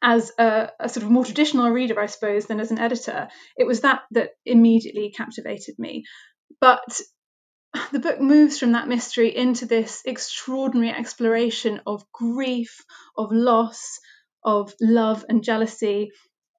as 0.03 0.33
a, 0.39 0.71
a, 0.79 0.89
sort 0.89 1.05
of 1.05 1.11
more 1.11 1.25
traditional 1.25 1.71
reader 1.71 1.99
i 2.01 2.07
suppose 2.07 2.47
than 2.47 2.61
as 2.61 2.71
an 2.71 2.79
editor 2.79 3.29
it 3.57 3.67
was 3.67 3.81
that 3.81 4.03
that 4.13 4.31
immediately 4.45 5.13
captivated 5.17 5.75
me. 5.79 6.05
But 6.61 7.01
the 7.93 7.99
book 7.99 8.21
moves 8.21 8.59
from 8.59 8.73
that 8.73 8.89
mystery 8.89 9.35
into 9.35 9.67
this 9.67 10.03
extraordinary 10.05 10.91
exploration 10.91 11.81
of 11.87 12.05
grief, 12.13 12.85
of 13.17 13.33
loss, 13.33 13.99
of 14.45 14.75
love 14.81 15.25
and 15.29 15.45
jealousy, 15.45 16.11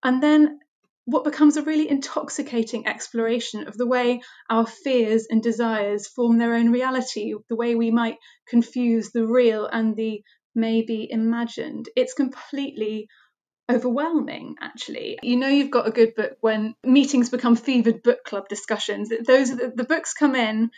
and 0.04 0.22
then 0.22 0.60
what 1.06 1.26
becomes 1.26 1.58
a 1.58 1.62
really 1.62 1.90
intoxicating 1.90 2.88
exploration 2.88 3.68
of 3.68 3.78
the 3.78 3.86
way 3.86 4.22
our 4.50 4.66
fears 4.66 5.28
and 5.30 5.44
desires 5.44 6.08
form 6.08 6.38
their 6.38 6.54
own 6.54 6.72
reality, 6.72 7.34
the 7.50 7.56
way 7.56 7.76
we 7.76 7.92
might 7.92 8.18
confuse 8.48 9.12
the 9.12 9.28
real 9.28 9.66
and 9.66 9.98
the 9.98 10.24
maybe 10.56 11.08
imagined. 11.12 11.90
It's 11.96 12.14
completely 12.14 13.08
overwhelming 13.72 14.56
actually 14.60 15.18
you 15.24 15.38
know 15.38 15.48
you've 15.48 15.72
got 15.72 15.88
a 15.88 15.92
good 15.92 16.14
book 16.16 16.34
when 16.42 16.76
meetings 16.84 17.30
become 17.30 17.56
fevered 17.56 18.04
book 18.04 18.22
club 18.26 18.44
discussions 18.50 19.10
those 19.26 19.56
the, 19.56 19.72
the 19.74 19.86
books 19.86 20.14
come 20.14 20.36
in 20.36 20.70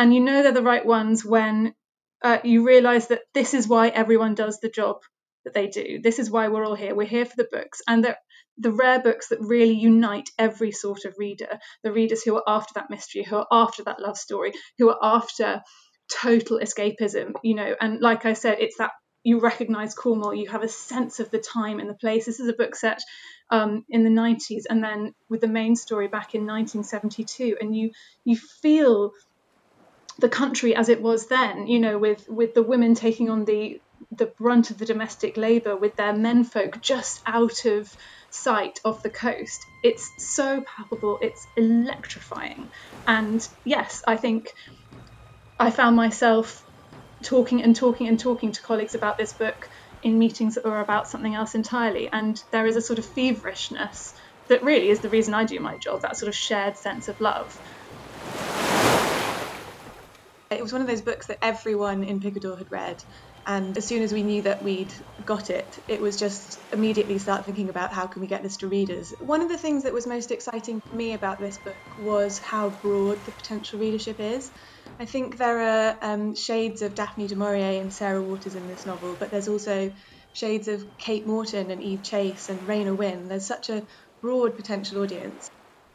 and 0.00 0.14
you 0.14 0.20
know 0.20 0.42
they're 0.42 0.52
the 0.52 0.62
right 0.62 0.86
ones 0.86 1.22
when 1.22 1.74
uh, 2.22 2.38
you 2.42 2.66
realize 2.66 3.08
that 3.08 3.20
this 3.34 3.52
is 3.52 3.68
why 3.68 3.88
everyone 3.88 4.34
does 4.34 4.58
the 4.58 4.70
job 4.70 4.96
that 5.44 5.52
they 5.52 5.66
do. 5.66 6.00
This 6.02 6.18
is 6.18 6.30
why 6.30 6.48
we're 6.48 6.64
all 6.64 6.74
here. 6.74 6.94
We're 6.94 7.06
here 7.06 7.26
for 7.26 7.36
the 7.36 7.48
books, 7.52 7.82
and 7.86 8.02
the 8.02 8.16
the 8.56 8.72
rare 8.72 9.00
books 9.00 9.28
that 9.28 9.40
really 9.42 9.74
unite 9.74 10.30
every 10.38 10.72
sort 10.72 11.04
of 11.04 11.18
reader. 11.18 11.58
The 11.82 11.92
readers 11.92 12.22
who 12.22 12.34
are 12.36 12.42
after 12.46 12.72
that 12.76 12.88
mystery, 12.88 13.24
who 13.24 13.36
are 13.36 13.46
after 13.52 13.84
that 13.84 14.00
love 14.00 14.16
story, 14.16 14.52
who 14.78 14.88
are 14.88 14.98
after 15.02 15.60
total 16.10 16.60
escapism. 16.60 17.34
You 17.42 17.56
know, 17.56 17.76
and 17.78 18.00
like 18.00 18.24
I 18.24 18.32
said, 18.32 18.56
it's 18.58 18.78
that 18.78 18.92
you 19.22 19.40
recognize 19.40 19.94
Cornwall. 19.94 20.34
You 20.34 20.48
have 20.48 20.62
a 20.62 20.68
sense 20.68 21.20
of 21.20 21.30
the 21.30 21.40
time 21.40 21.78
and 21.78 21.90
the 21.90 21.94
place. 21.94 22.24
This 22.24 22.40
is 22.40 22.48
a 22.48 22.54
book 22.54 22.74
set 22.74 23.02
um, 23.50 23.84
in 23.90 24.02
the 24.02 24.10
90s, 24.10 24.62
and 24.70 24.82
then 24.82 25.12
with 25.28 25.42
the 25.42 25.48
main 25.60 25.76
story 25.76 26.08
back 26.08 26.34
in 26.34 26.46
1972, 26.46 27.58
and 27.60 27.76
you 27.76 27.90
you 28.24 28.38
feel 28.62 29.12
the 30.20 30.28
country 30.28 30.74
as 30.74 30.88
it 30.88 31.02
was 31.02 31.28
then, 31.28 31.66
you 31.66 31.80
know, 31.80 31.98
with 31.98 32.24
with 32.28 32.54
the 32.54 32.62
women 32.62 32.94
taking 32.94 33.30
on 33.30 33.44
the 33.44 33.80
the 34.12 34.32
brunt 34.38 34.70
of 34.70 34.78
the 34.78 34.86
domestic 34.86 35.36
labour, 35.36 35.76
with 35.76 35.96
their 35.96 36.12
menfolk 36.14 36.80
just 36.80 37.20
out 37.26 37.64
of 37.66 37.88
sight 38.30 38.80
of 38.84 39.02
the 39.02 39.10
coast. 39.10 39.66
It's 39.82 40.14
so 40.18 40.62
palpable, 40.62 41.18
it's 41.22 41.48
electrifying. 41.56 42.70
And 43.06 43.46
yes, 43.64 44.02
I 44.06 44.16
think 44.16 44.52
I 45.58 45.70
found 45.70 45.96
myself 45.96 46.64
talking 47.24 47.62
and 47.62 47.76
talking 47.76 48.08
and 48.08 48.18
talking 48.18 48.52
to 48.52 48.62
colleagues 48.62 48.94
about 48.94 49.18
this 49.18 49.34
book 49.34 49.68
in 50.02 50.18
meetings 50.18 50.54
that 50.54 50.64
were 50.64 50.80
about 50.80 51.08
something 51.08 51.34
else 51.34 51.54
entirely. 51.54 52.10
And 52.12 52.42
there 52.52 52.66
is 52.66 52.76
a 52.76 52.82
sort 52.82 52.98
of 52.98 53.06
feverishness 53.06 54.14
that 54.48 54.62
really 54.64 54.88
is 54.90 55.00
the 55.00 55.10
reason 55.10 55.34
I 55.34 55.44
do 55.44 55.60
my 55.60 55.76
job, 55.78 56.02
that 56.02 56.16
sort 56.16 56.28
of 56.28 56.34
shared 56.34 56.76
sense 56.76 57.08
of 57.08 57.20
love. 57.20 57.52
It 60.50 60.60
was 60.60 60.72
one 60.72 60.82
of 60.82 60.88
those 60.88 61.00
books 61.00 61.28
that 61.28 61.38
everyone 61.42 62.02
in 62.02 62.18
Picador 62.18 62.56
had 62.56 62.72
read. 62.72 63.04
And 63.46 63.76
as 63.78 63.86
soon 63.86 64.02
as 64.02 64.12
we 64.12 64.24
knew 64.24 64.42
that 64.42 64.64
we'd 64.64 64.92
got 65.24 65.48
it, 65.48 65.78
it 65.86 66.00
was 66.00 66.16
just 66.16 66.58
immediately 66.72 67.18
start 67.18 67.44
thinking 67.44 67.68
about 67.68 67.92
how 67.92 68.08
can 68.08 68.20
we 68.20 68.26
get 68.26 68.42
this 68.42 68.56
to 68.58 68.66
readers. 68.66 69.12
One 69.20 69.42
of 69.42 69.48
the 69.48 69.56
things 69.56 69.84
that 69.84 69.92
was 69.92 70.08
most 70.08 70.32
exciting 70.32 70.80
for 70.80 70.96
me 70.96 71.14
about 71.14 71.38
this 71.38 71.56
book 71.56 71.76
was 72.02 72.40
how 72.40 72.70
broad 72.70 73.24
the 73.24 73.30
potential 73.30 73.78
readership 73.78 74.18
is. 74.18 74.50
I 74.98 75.04
think 75.04 75.38
there 75.38 75.60
are 75.60 75.96
um, 76.02 76.34
shades 76.34 76.82
of 76.82 76.96
Daphne 76.96 77.28
du 77.28 77.36
Maurier 77.36 77.80
and 77.80 77.92
Sarah 77.92 78.20
Waters 78.20 78.56
in 78.56 78.66
this 78.66 78.86
novel, 78.86 79.14
but 79.20 79.30
there's 79.30 79.46
also 79.46 79.92
shades 80.32 80.66
of 80.66 80.84
Kate 80.98 81.28
Morton 81.28 81.70
and 81.70 81.80
Eve 81.80 82.02
Chase 82.02 82.48
and 82.48 82.60
Raynor 82.66 82.94
Winn. 82.94 83.28
There's 83.28 83.46
such 83.46 83.70
a 83.70 83.84
broad 84.20 84.56
potential 84.56 85.00
audience. 85.00 85.48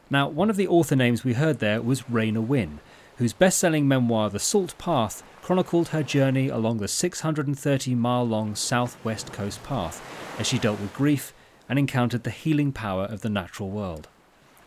Now, 0.10 0.30
one 0.30 0.50
of 0.50 0.56
the 0.56 0.68
author 0.68 0.96
names 0.96 1.24
we 1.24 1.34
heard 1.34 1.60
there 1.60 1.82
was 1.82 2.10
Raynor 2.10 2.42
Winn, 2.42 2.80
whose 3.18 3.34
best 3.34 3.58
selling 3.58 3.88
memoir, 3.88 4.30
The 4.30 4.40
Salt 4.40 4.78
Path, 4.78 5.24
chronicled 5.42 5.90
her 5.90 6.04
journey 6.04 6.50
along 6.50 6.78
the 6.78 6.88
630 6.88 7.96
mile 7.96 8.24
long 8.24 8.56
southwest 8.56 9.32
coast 9.32 9.64
path 9.64 10.02
as 10.40 10.48
she 10.48 10.58
dealt 10.58 10.80
with 10.80 10.94
grief 10.94 11.34
and 11.70 11.78
encountered 11.78 12.24
the 12.24 12.32
healing 12.32 12.72
power 12.72 13.06
of 13.06 13.22
the 13.22 13.30
natural 13.30 13.70
world. 13.70 14.08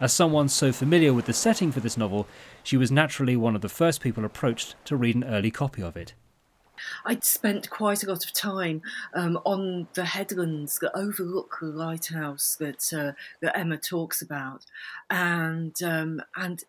As 0.00 0.12
someone 0.12 0.49
so 0.49 0.73
familiar 0.73 1.12
with 1.12 1.26
the 1.26 1.33
setting 1.33 1.73
for 1.73 1.81
this 1.81 1.97
novel, 1.97 2.28
she 2.62 2.76
was 2.76 2.93
naturally 2.93 3.37
one 3.37 3.57
of 3.57 3.62
the 3.62 3.69
first 3.69 4.00
people 4.00 4.25
approached 4.25 4.76
to 4.85 4.97
read 4.97 5.17
an 5.17 5.25
early 5.25 5.50
copy 5.50 5.83
of 5.83 5.97
it. 5.97 6.14
I'd 7.05 7.25
spent 7.25 7.71
quite 7.71 8.05
a 8.05 8.09
lot 8.09 8.25
of 8.25 8.33
time 8.33 8.83
um, 9.14 9.40
on 9.45 9.88
the 9.95 10.05
headlands 10.05 10.78
that 10.78 10.97
overlook 10.97 11.59
the 11.61 11.67
lighthouse 11.67 12.55
that 12.61 12.93
uh, 12.93 13.12
that 13.40 13.59
Emma 13.59 13.78
talks 13.78 14.23
about, 14.23 14.64
and 15.11 15.83
um, 15.83 16.23
and 16.37 16.62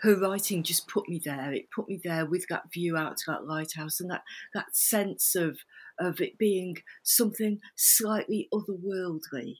her 0.00 0.16
writing 0.16 0.62
just 0.62 0.88
put 0.88 1.08
me 1.08 1.20
there. 1.24 1.52
It 1.52 1.70
put 1.74 1.88
me 1.88 2.00
there 2.02 2.26
with 2.26 2.46
that 2.48 2.72
view 2.72 2.96
out 2.96 3.16
to 3.18 3.24
that 3.28 3.46
lighthouse 3.46 4.00
and 4.00 4.10
that, 4.10 4.22
that 4.54 4.74
sense 4.74 5.34
of, 5.34 5.58
of 5.98 6.20
it 6.20 6.38
being 6.38 6.78
something 7.02 7.60
slightly 7.76 8.48
otherworldly. 8.52 9.58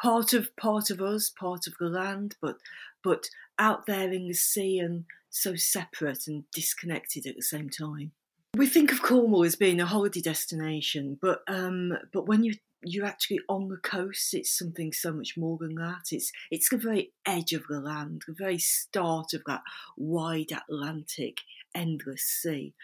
Part 0.00 0.32
of 0.32 0.54
part 0.56 0.90
of 0.90 1.00
us, 1.00 1.30
part 1.30 1.66
of 1.66 1.74
the 1.78 1.88
land, 1.88 2.36
but 2.40 2.56
but 3.04 3.28
out 3.58 3.86
there 3.86 4.10
in 4.12 4.26
the 4.26 4.34
sea 4.34 4.78
and 4.78 5.04
so 5.30 5.54
separate 5.54 6.26
and 6.26 6.44
disconnected 6.50 7.26
at 7.26 7.36
the 7.36 7.42
same 7.42 7.68
time. 7.68 8.12
We 8.54 8.66
think 8.66 8.92
of 8.92 9.00
Cornwall 9.00 9.44
as 9.44 9.56
being 9.56 9.80
a 9.80 9.86
holiday 9.86 10.20
destination, 10.20 11.18
but 11.20 11.42
um, 11.48 11.96
but 12.12 12.26
when 12.26 12.44
you 12.44 12.54
you're 12.84 13.06
actually 13.06 13.40
on 13.48 13.68
the 13.68 13.76
coast. 13.76 14.34
It's 14.34 14.56
something 14.56 14.92
so 14.92 15.12
much 15.12 15.36
more 15.36 15.56
than 15.58 15.74
that. 15.76 16.06
It's 16.10 16.32
it's 16.50 16.68
the 16.68 16.76
very 16.76 17.12
edge 17.24 17.52
of 17.52 17.66
the 17.68 17.80
land, 17.80 18.24
the 18.26 18.34
very 18.34 18.58
start 18.58 19.32
of 19.32 19.42
that 19.46 19.62
wide 19.96 20.50
Atlantic, 20.52 21.38
endless 21.74 22.24
sea, 22.24 22.74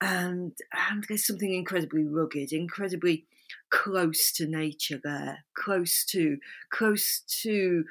and 0.00 0.56
and 0.90 1.04
there's 1.08 1.26
something 1.26 1.54
incredibly 1.54 2.04
rugged, 2.04 2.52
incredibly 2.52 3.26
close 3.70 4.32
to 4.32 4.46
nature 4.46 5.00
there, 5.02 5.44
close 5.54 6.04
to 6.06 6.38
close 6.70 7.22
to 7.42 7.84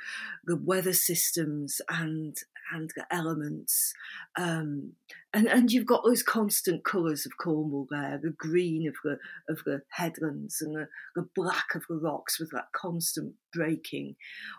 the 0.45 0.55
weather 0.55 0.93
systems 0.93 1.81
and 1.89 2.37
and 2.73 2.91
the 2.95 3.05
elements. 3.13 3.93
Um, 4.37 4.93
and, 5.33 5.47
and 5.47 5.71
you've 5.71 5.85
got 5.85 6.03
those 6.03 6.23
constant 6.23 6.83
colours 6.83 7.25
of 7.25 7.37
Cornwall 7.37 7.87
there, 7.89 8.19
the 8.21 8.31
green 8.31 8.87
of 8.87 8.95
the 9.03 9.17
of 9.49 9.63
the 9.65 9.81
headlands 9.89 10.61
and 10.61 10.75
the, 10.75 10.87
the 11.15 11.27
black 11.35 11.75
of 11.75 11.83
the 11.87 11.95
rocks 11.95 12.39
with 12.39 12.51
that 12.51 12.71
constant 12.73 13.33
breaking 13.53 14.15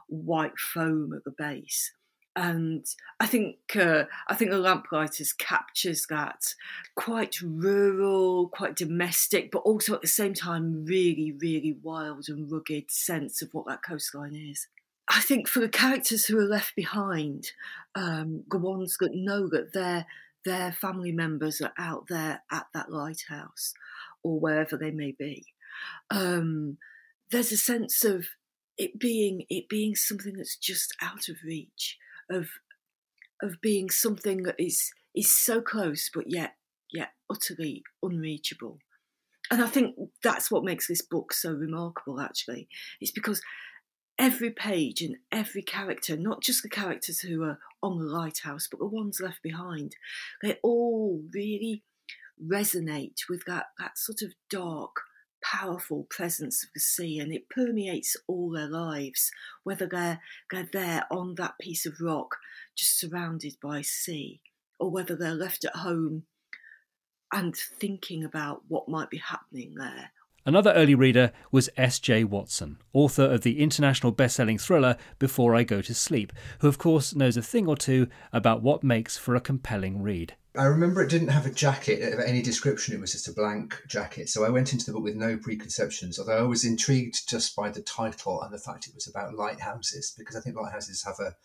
white 0.09 0.59
foam 0.59 1.13
at 1.15 1.25
the 1.25 1.31
base. 1.31 1.93
And 2.35 2.87
I 3.21 3.27
think 3.27 3.57
uh, 3.77 4.05
I 4.27 4.35
think 4.35 4.51
the 4.51 4.59
Lamplighters 4.59 5.35
captures 5.35 6.07
that 6.09 6.55
quite 6.95 7.43
rural, 7.43 8.49
quite 8.49 8.75
domestic, 8.75 9.51
but 9.51 9.59
also 9.59 9.95
at 9.95 10.01
the 10.01 10.07
same 10.07 10.33
time 10.33 10.87
really, 10.87 11.33
really 11.39 11.77
wild 11.83 12.27
and 12.29 12.51
rugged 12.51 12.91
sense 12.91 13.43
of 13.43 13.51
what 13.53 13.67
that 13.67 13.83
coastline 13.83 14.35
is. 14.35 14.67
I 15.13 15.21
think 15.21 15.47
for 15.47 15.61
the 15.61 15.69
characters 15.69 16.25
who 16.25 16.39
are 16.39 16.49
left 16.49 16.75
behind, 16.75 17.53
um, 17.95 18.45
the 18.51 18.59
ones 18.59 18.97
that 19.01 19.15
know 19.15 19.47
that 19.49 19.73
their 19.75 20.07
their 20.45 20.73
family 20.73 21.13
members 21.13 21.61
are 21.61 21.73
out 21.79 22.07
there 22.09 22.43
at 22.51 22.67
that 22.75 22.91
lighthouse 22.91 23.75
or 24.25 24.41
wherever 24.41 24.77
they 24.77 24.91
may 24.91 25.13
be, 25.17 25.45
um, 26.11 26.79
there's 27.31 27.53
a 27.53 27.57
sense 27.57 28.05
of 28.05 28.27
it 28.79 28.99
being 28.99 29.45
it 29.51 29.69
being 29.69 29.95
something 29.95 30.35
that's 30.35 30.57
just 30.57 30.97
out 31.03 31.29
of 31.29 31.37
reach 31.45 31.99
of 32.31 32.49
of 33.43 33.61
being 33.61 33.91
something 33.91 34.45
that 34.45 34.57
is 34.59 34.93
is 35.15 35.29
so 35.29 35.61
close 35.61 36.11
but 36.13 36.31
yet 36.31 36.55
yet 36.91 37.11
utterly 37.31 37.83
unreachable. 38.03 38.79
And 39.51 39.63
I 39.63 39.67
think 39.67 39.97
that's 40.23 40.51
what 40.51 40.65
makes 40.65 40.89
this 40.89 41.03
book 41.03 41.33
so 41.35 41.53
remarkable 41.53 42.21
actually. 42.21 42.69
It's 43.01 43.11
because 43.11 43.43
every 44.23 44.51
page 44.51 45.03
and 45.03 45.17
every 45.33 45.63
character, 45.63 46.17
not 46.17 46.41
just 46.41 46.63
the 46.63 46.69
characters 46.69 47.19
who 47.21 47.43
are 47.43 47.59
on 47.83 47.99
the 47.99 48.05
lighthouse, 48.05 48.69
but 48.71 48.79
the 48.79 48.87
ones 48.87 49.21
left 49.21 49.43
behind, 49.43 49.97
they 50.41 50.59
all 50.63 51.21
really 51.35 51.83
resonate 52.41 53.29
with 53.29 53.45
that, 53.47 53.67
that 53.81 53.99
sort 53.99 54.23
of 54.23 54.33
dark, 54.49 54.93
powerful 55.43 56.07
presence 56.09 56.63
of 56.63 56.71
the 56.73 56.79
sea 56.79 57.19
and 57.19 57.33
it 57.33 57.51
permeates 57.51 58.17
all 58.29 58.49
their 58.49 58.69
lives, 58.69 59.33
whether 59.65 59.89
they're, 59.89 60.21
they're 60.53 60.69
there 60.73 61.05
on 61.11 61.35
that 61.35 61.59
piece 61.61 61.85
of 61.85 62.01
rock 62.01 62.37
just 62.77 62.97
surrounded 62.97 63.57
by 63.61 63.83
sea 63.83 64.41
or 64.79 64.89
whether 64.89 65.17
they're 65.17 65.35
left 65.35 65.65
at 65.65 65.75
home 65.75 66.23
and 67.33 67.57
thinking 67.57 68.23
about 68.23 68.63
what 68.69 68.89
might 68.89 69.11
be 69.11 69.19
happening 69.19 69.75
there 69.77 70.13
Another 70.45 70.73
early 70.73 70.97
reader 70.97 71.31
was 71.53 71.71
S.J. 71.77 72.25
Watson, 72.25 72.79
author 72.93 73.23
of 73.23 73.43
the 73.43 73.61
international 73.61 74.11
best-selling 74.11 74.59
thriller 74.59 74.97
Before 75.21 75.55
I 75.55 75.63
Go 75.63 75.81
to 75.81 75.95
Sleep, 75.95 76.33
who 76.59 76.67
of 76.67 76.79
course 76.79 77.15
knows 77.15 77.37
a 77.37 77.43
thing 77.43 77.69
or 77.69 77.77
two 77.77 78.09
about 78.33 78.61
what 78.61 78.83
makes 78.83 79.17
for 79.17 79.37
a 79.37 79.41
compelling 79.41 80.03
read. 80.03 80.35
I 80.59 80.65
remember 80.65 81.01
it 81.01 81.11
didn't 81.11 81.29
have 81.29 81.47
a 81.47 81.51
jacket 81.51 82.13
of 82.13 82.19
any 82.19 82.43
description, 82.43 82.93
it 82.93 83.01
was 83.01 83.13
just 83.13 83.29
a 83.29 83.33
blank 83.33 83.81
jacket. 83.87 84.29
So 84.29 84.45
I 84.45 84.51
went 84.51 84.73
into 84.73 84.85
the 84.85 84.93
book 84.93 85.05
with 85.05 85.15
no 85.15 85.37
preconceptions, 85.37 86.19
although 86.19 86.39
I 86.39 86.49
was 86.49 86.65
intrigued 86.65 87.29
just 87.29 87.55
by 87.55 87.71
the 87.71 87.81
title 87.81 88.43
and 88.43 88.53
the 88.53 88.59
fact 88.59 88.89
it 88.89 88.95
was 88.97 89.07
about 89.07 89.37
lighthouses, 89.37 90.13
because 90.19 90.35
I 90.35 90.41
think 90.41 90.57
lighthouses 90.57 91.05
have 91.05 91.21
a 91.21 91.37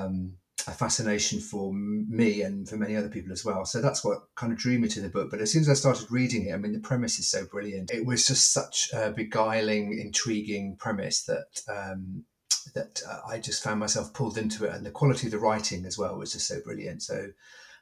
um, 0.00 0.34
a 0.66 0.72
fascination 0.72 1.40
for 1.40 1.72
me 1.74 2.42
and 2.42 2.68
for 2.68 2.76
many 2.76 2.96
other 2.96 3.08
people 3.08 3.32
as 3.32 3.44
well. 3.44 3.64
So 3.64 3.80
that's 3.80 4.04
what 4.04 4.28
kind 4.34 4.52
of 4.52 4.58
drew 4.58 4.78
me 4.78 4.88
to 4.88 5.00
the 5.00 5.08
book. 5.10 5.30
But 5.30 5.40
as 5.40 5.52
soon 5.52 5.62
as 5.62 5.68
I 5.68 5.74
started 5.74 6.10
reading 6.10 6.46
it, 6.46 6.54
I 6.54 6.56
mean, 6.56 6.72
the 6.72 6.80
premise 6.80 7.18
is 7.18 7.28
so 7.28 7.44
brilliant. 7.44 7.90
It 7.90 8.06
was 8.06 8.26
just 8.26 8.52
such 8.52 8.90
a 8.92 9.10
beguiling, 9.10 9.98
intriguing 9.98 10.76
premise 10.76 11.24
that 11.24 11.60
um, 11.68 12.24
that 12.74 13.02
uh, 13.08 13.20
I 13.28 13.38
just 13.38 13.62
found 13.62 13.78
myself 13.78 14.14
pulled 14.14 14.38
into 14.38 14.64
it, 14.64 14.72
and 14.72 14.86
the 14.86 14.90
quality 14.90 15.26
of 15.26 15.32
the 15.32 15.38
writing 15.38 15.84
as 15.84 15.98
well 15.98 16.16
was 16.16 16.32
just 16.32 16.46
so 16.46 16.60
brilliant. 16.64 17.02
So 17.02 17.28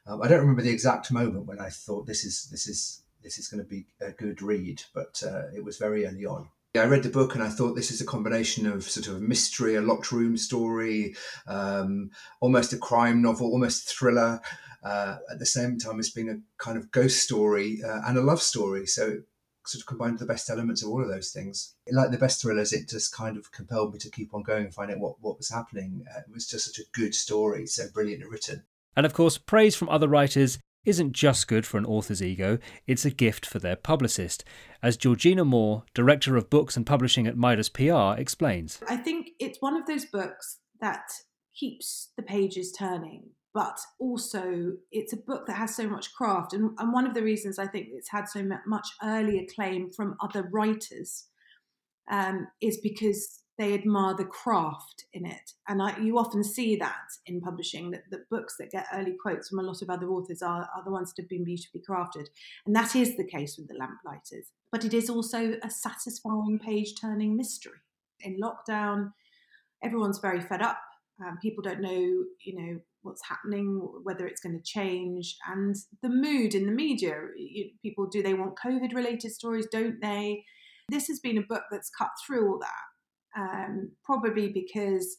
um, 0.05 0.21
I 0.21 0.27
don't 0.27 0.41
remember 0.41 0.61
the 0.61 0.69
exact 0.69 1.11
moment 1.11 1.45
when 1.45 1.59
I 1.59 1.69
thought 1.69 2.05
this 2.05 2.25
is 2.25 2.49
this 2.51 2.67
is 2.67 3.03
this 3.23 3.37
is 3.37 3.47
going 3.47 3.63
to 3.63 3.69
be 3.69 3.85
a 4.01 4.11
good 4.11 4.41
read, 4.41 4.83
but 4.93 5.23
uh, 5.25 5.43
it 5.55 5.63
was 5.63 5.77
very 5.77 6.05
early 6.05 6.25
on. 6.25 6.49
I 6.75 6.85
read 6.85 7.03
the 7.03 7.09
book 7.09 7.35
and 7.35 7.43
I 7.43 7.49
thought 7.49 7.75
this 7.75 7.91
is 7.91 8.01
a 8.01 8.05
combination 8.05 8.65
of 8.65 8.89
sort 8.89 9.07
of 9.07 9.21
mystery, 9.21 9.75
a 9.75 9.81
locked 9.81 10.11
room 10.11 10.35
story, 10.37 11.15
um, 11.45 12.09
almost 12.39 12.73
a 12.73 12.77
crime 12.77 13.21
novel, 13.21 13.51
almost 13.51 13.87
thriller, 13.87 14.41
uh, 14.83 15.17
at 15.31 15.37
the 15.37 15.45
same 15.45 15.77
time 15.77 15.99
as 15.99 16.09
being 16.09 16.29
a 16.29 16.39
kind 16.57 16.75
of 16.75 16.89
ghost 16.89 17.21
story 17.21 17.79
uh, 17.85 18.01
and 18.07 18.17
a 18.17 18.21
love 18.21 18.41
story. 18.41 18.87
So 18.87 19.19
sort 19.67 19.81
of 19.81 19.85
combined 19.85 20.17
the 20.17 20.25
best 20.25 20.49
elements 20.49 20.81
of 20.81 20.89
all 20.89 21.03
of 21.03 21.09
those 21.09 21.29
things. 21.29 21.75
Like 21.91 22.09
the 22.09 22.17
best 22.17 22.41
thrillers, 22.41 22.73
it 22.73 22.89
just 22.89 23.15
kind 23.15 23.37
of 23.37 23.51
compelled 23.51 23.93
me 23.93 23.99
to 23.99 24.09
keep 24.09 24.33
on 24.33 24.41
going 24.41 24.65
and 24.65 24.73
find 24.73 24.89
out 24.89 24.99
what, 24.99 25.17
what 25.21 25.37
was 25.37 25.51
happening. 25.51 26.03
Uh, 26.09 26.21
it 26.21 26.33
was 26.33 26.47
just 26.47 26.65
such 26.65 26.79
a 26.79 26.89
good 26.91 27.13
story, 27.13 27.67
so 27.67 27.83
brilliantly 27.93 28.27
written. 28.27 28.63
And 28.95 29.05
of 29.05 29.13
course, 29.13 29.37
praise 29.37 29.75
from 29.75 29.89
other 29.89 30.07
writers 30.07 30.57
isn't 30.85 31.13
just 31.13 31.47
good 31.47 31.65
for 31.65 31.77
an 31.77 31.85
author's 31.85 32.21
ego, 32.21 32.57
it's 32.87 33.05
a 33.05 33.11
gift 33.11 33.45
for 33.45 33.59
their 33.59 33.75
publicist, 33.75 34.43
as 34.81 34.97
Georgina 34.97 35.45
Moore, 35.45 35.83
Director 35.93 36.35
of 36.35 36.49
Books 36.49 36.75
and 36.75 36.85
Publishing 36.85 37.27
at 37.27 37.37
Midas 37.37 37.69
PR, 37.69 38.13
explains. 38.17 38.79
I 38.87 38.97
think 38.97 39.29
it's 39.39 39.61
one 39.61 39.75
of 39.75 39.85
those 39.85 40.05
books 40.05 40.59
that 40.81 41.05
keeps 41.55 42.11
the 42.17 42.23
pages 42.23 42.71
turning, 42.71 43.23
but 43.53 43.77
also 43.99 44.73
it's 44.91 45.13
a 45.13 45.17
book 45.17 45.47
that 45.47 45.57
has 45.57 45.75
so 45.75 45.87
much 45.87 46.13
craft. 46.13 46.53
And, 46.53 46.71
and 46.79 46.91
one 46.91 47.07
of 47.07 47.13
the 47.13 47.23
reasons 47.23 47.59
I 47.59 47.67
think 47.67 47.87
it's 47.91 48.09
had 48.09 48.27
so 48.27 48.43
much 48.65 48.87
early 49.03 49.39
acclaim 49.39 49.91
from 49.91 50.15
other 50.21 50.49
writers 50.51 51.27
um, 52.11 52.47
is 52.61 52.79
because 52.81 53.42
they 53.57 53.73
admire 53.73 54.15
the 54.15 54.25
craft 54.25 55.05
in 55.13 55.25
it. 55.25 55.51
And 55.67 55.81
I, 55.81 55.97
you 55.99 56.17
often 56.17 56.43
see 56.43 56.75
that 56.77 57.07
in 57.25 57.39
publishing, 57.39 57.91
that, 57.91 58.03
that 58.11 58.29
books 58.29 58.55
that 58.57 58.71
get 58.71 58.87
early 58.93 59.15
quotes 59.21 59.49
from 59.49 59.59
a 59.59 59.63
lot 59.63 59.81
of 59.81 59.89
other 59.89 60.07
authors 60.07 60.41
are, 60.41 60.69
are 60.75 60.83
the 60.83 60.91
ones 60.91 61.13
that 61.13 61.21
have 61.21 61.29
been 61.29 61.43
beautifully 61.43 61.81
crafted. 61.87 62.27
And 62.65 62.75
that 62.75 62.95
is 62.95 63.15
the 63.15 63.27
case 63.27 63.57
with 63.57 63.67
The 63.67 63.75
Lamplighters. 63.75 64.47
But 64.71 64.85
it 64.85 64.93
is 64.93 65.09
also 65.09 65.53
a 65.61 65.69
satisfying 65.69 66.59
page 66.59 66.93
turning 66.99 67.37
mystery. 67.37 67.79
In 68.21 68.39
lockdown, 68.39 69.11
everyone's 69.83 70.19
very 70.19 70.41
fed 70.41 70.61
up 70.61 70.79
Um, 71.23 71.37
people 71.41 71.61
don't 71.63 71.81
know, 71.81 72.25
you 72.43 72.55
know, 72.55 72.79
what's 73.03 73.27
happening, 73.27 73.79
whether 74.03 74.25
it's 74.25 74.41
going 74.41 74.57
to 74.57 74.63
change, 74.63 75.37
and 75.47 75.75
the 76.01 76.09
mood 76.09 76.55
in 76.55 76.65
the 76.65 76.71
media. 76.71 77.15
You, 77.37 77.69
people 77.81 78.07
do 78.07 78.23
they 78.23 78.33
want 78.33 78.57
COVID 78.57 78.95
related 78.95 79.31
stories? 79.31 79.67
Don't 79.71 80.01
they? 80.01 80.43
This 80.89 81.07
has 81.07 81.19
been 81.19 81.37
a 81.37 81.41
book 81.41 81.63
that's 81.69 81.89
cut 81.89 82.11
through 82.25 82.49
all 82.49 82.59
that, 82.59 82.85
um, 83.37 83.91
probably 84.03 84.49
because 84.49 85.17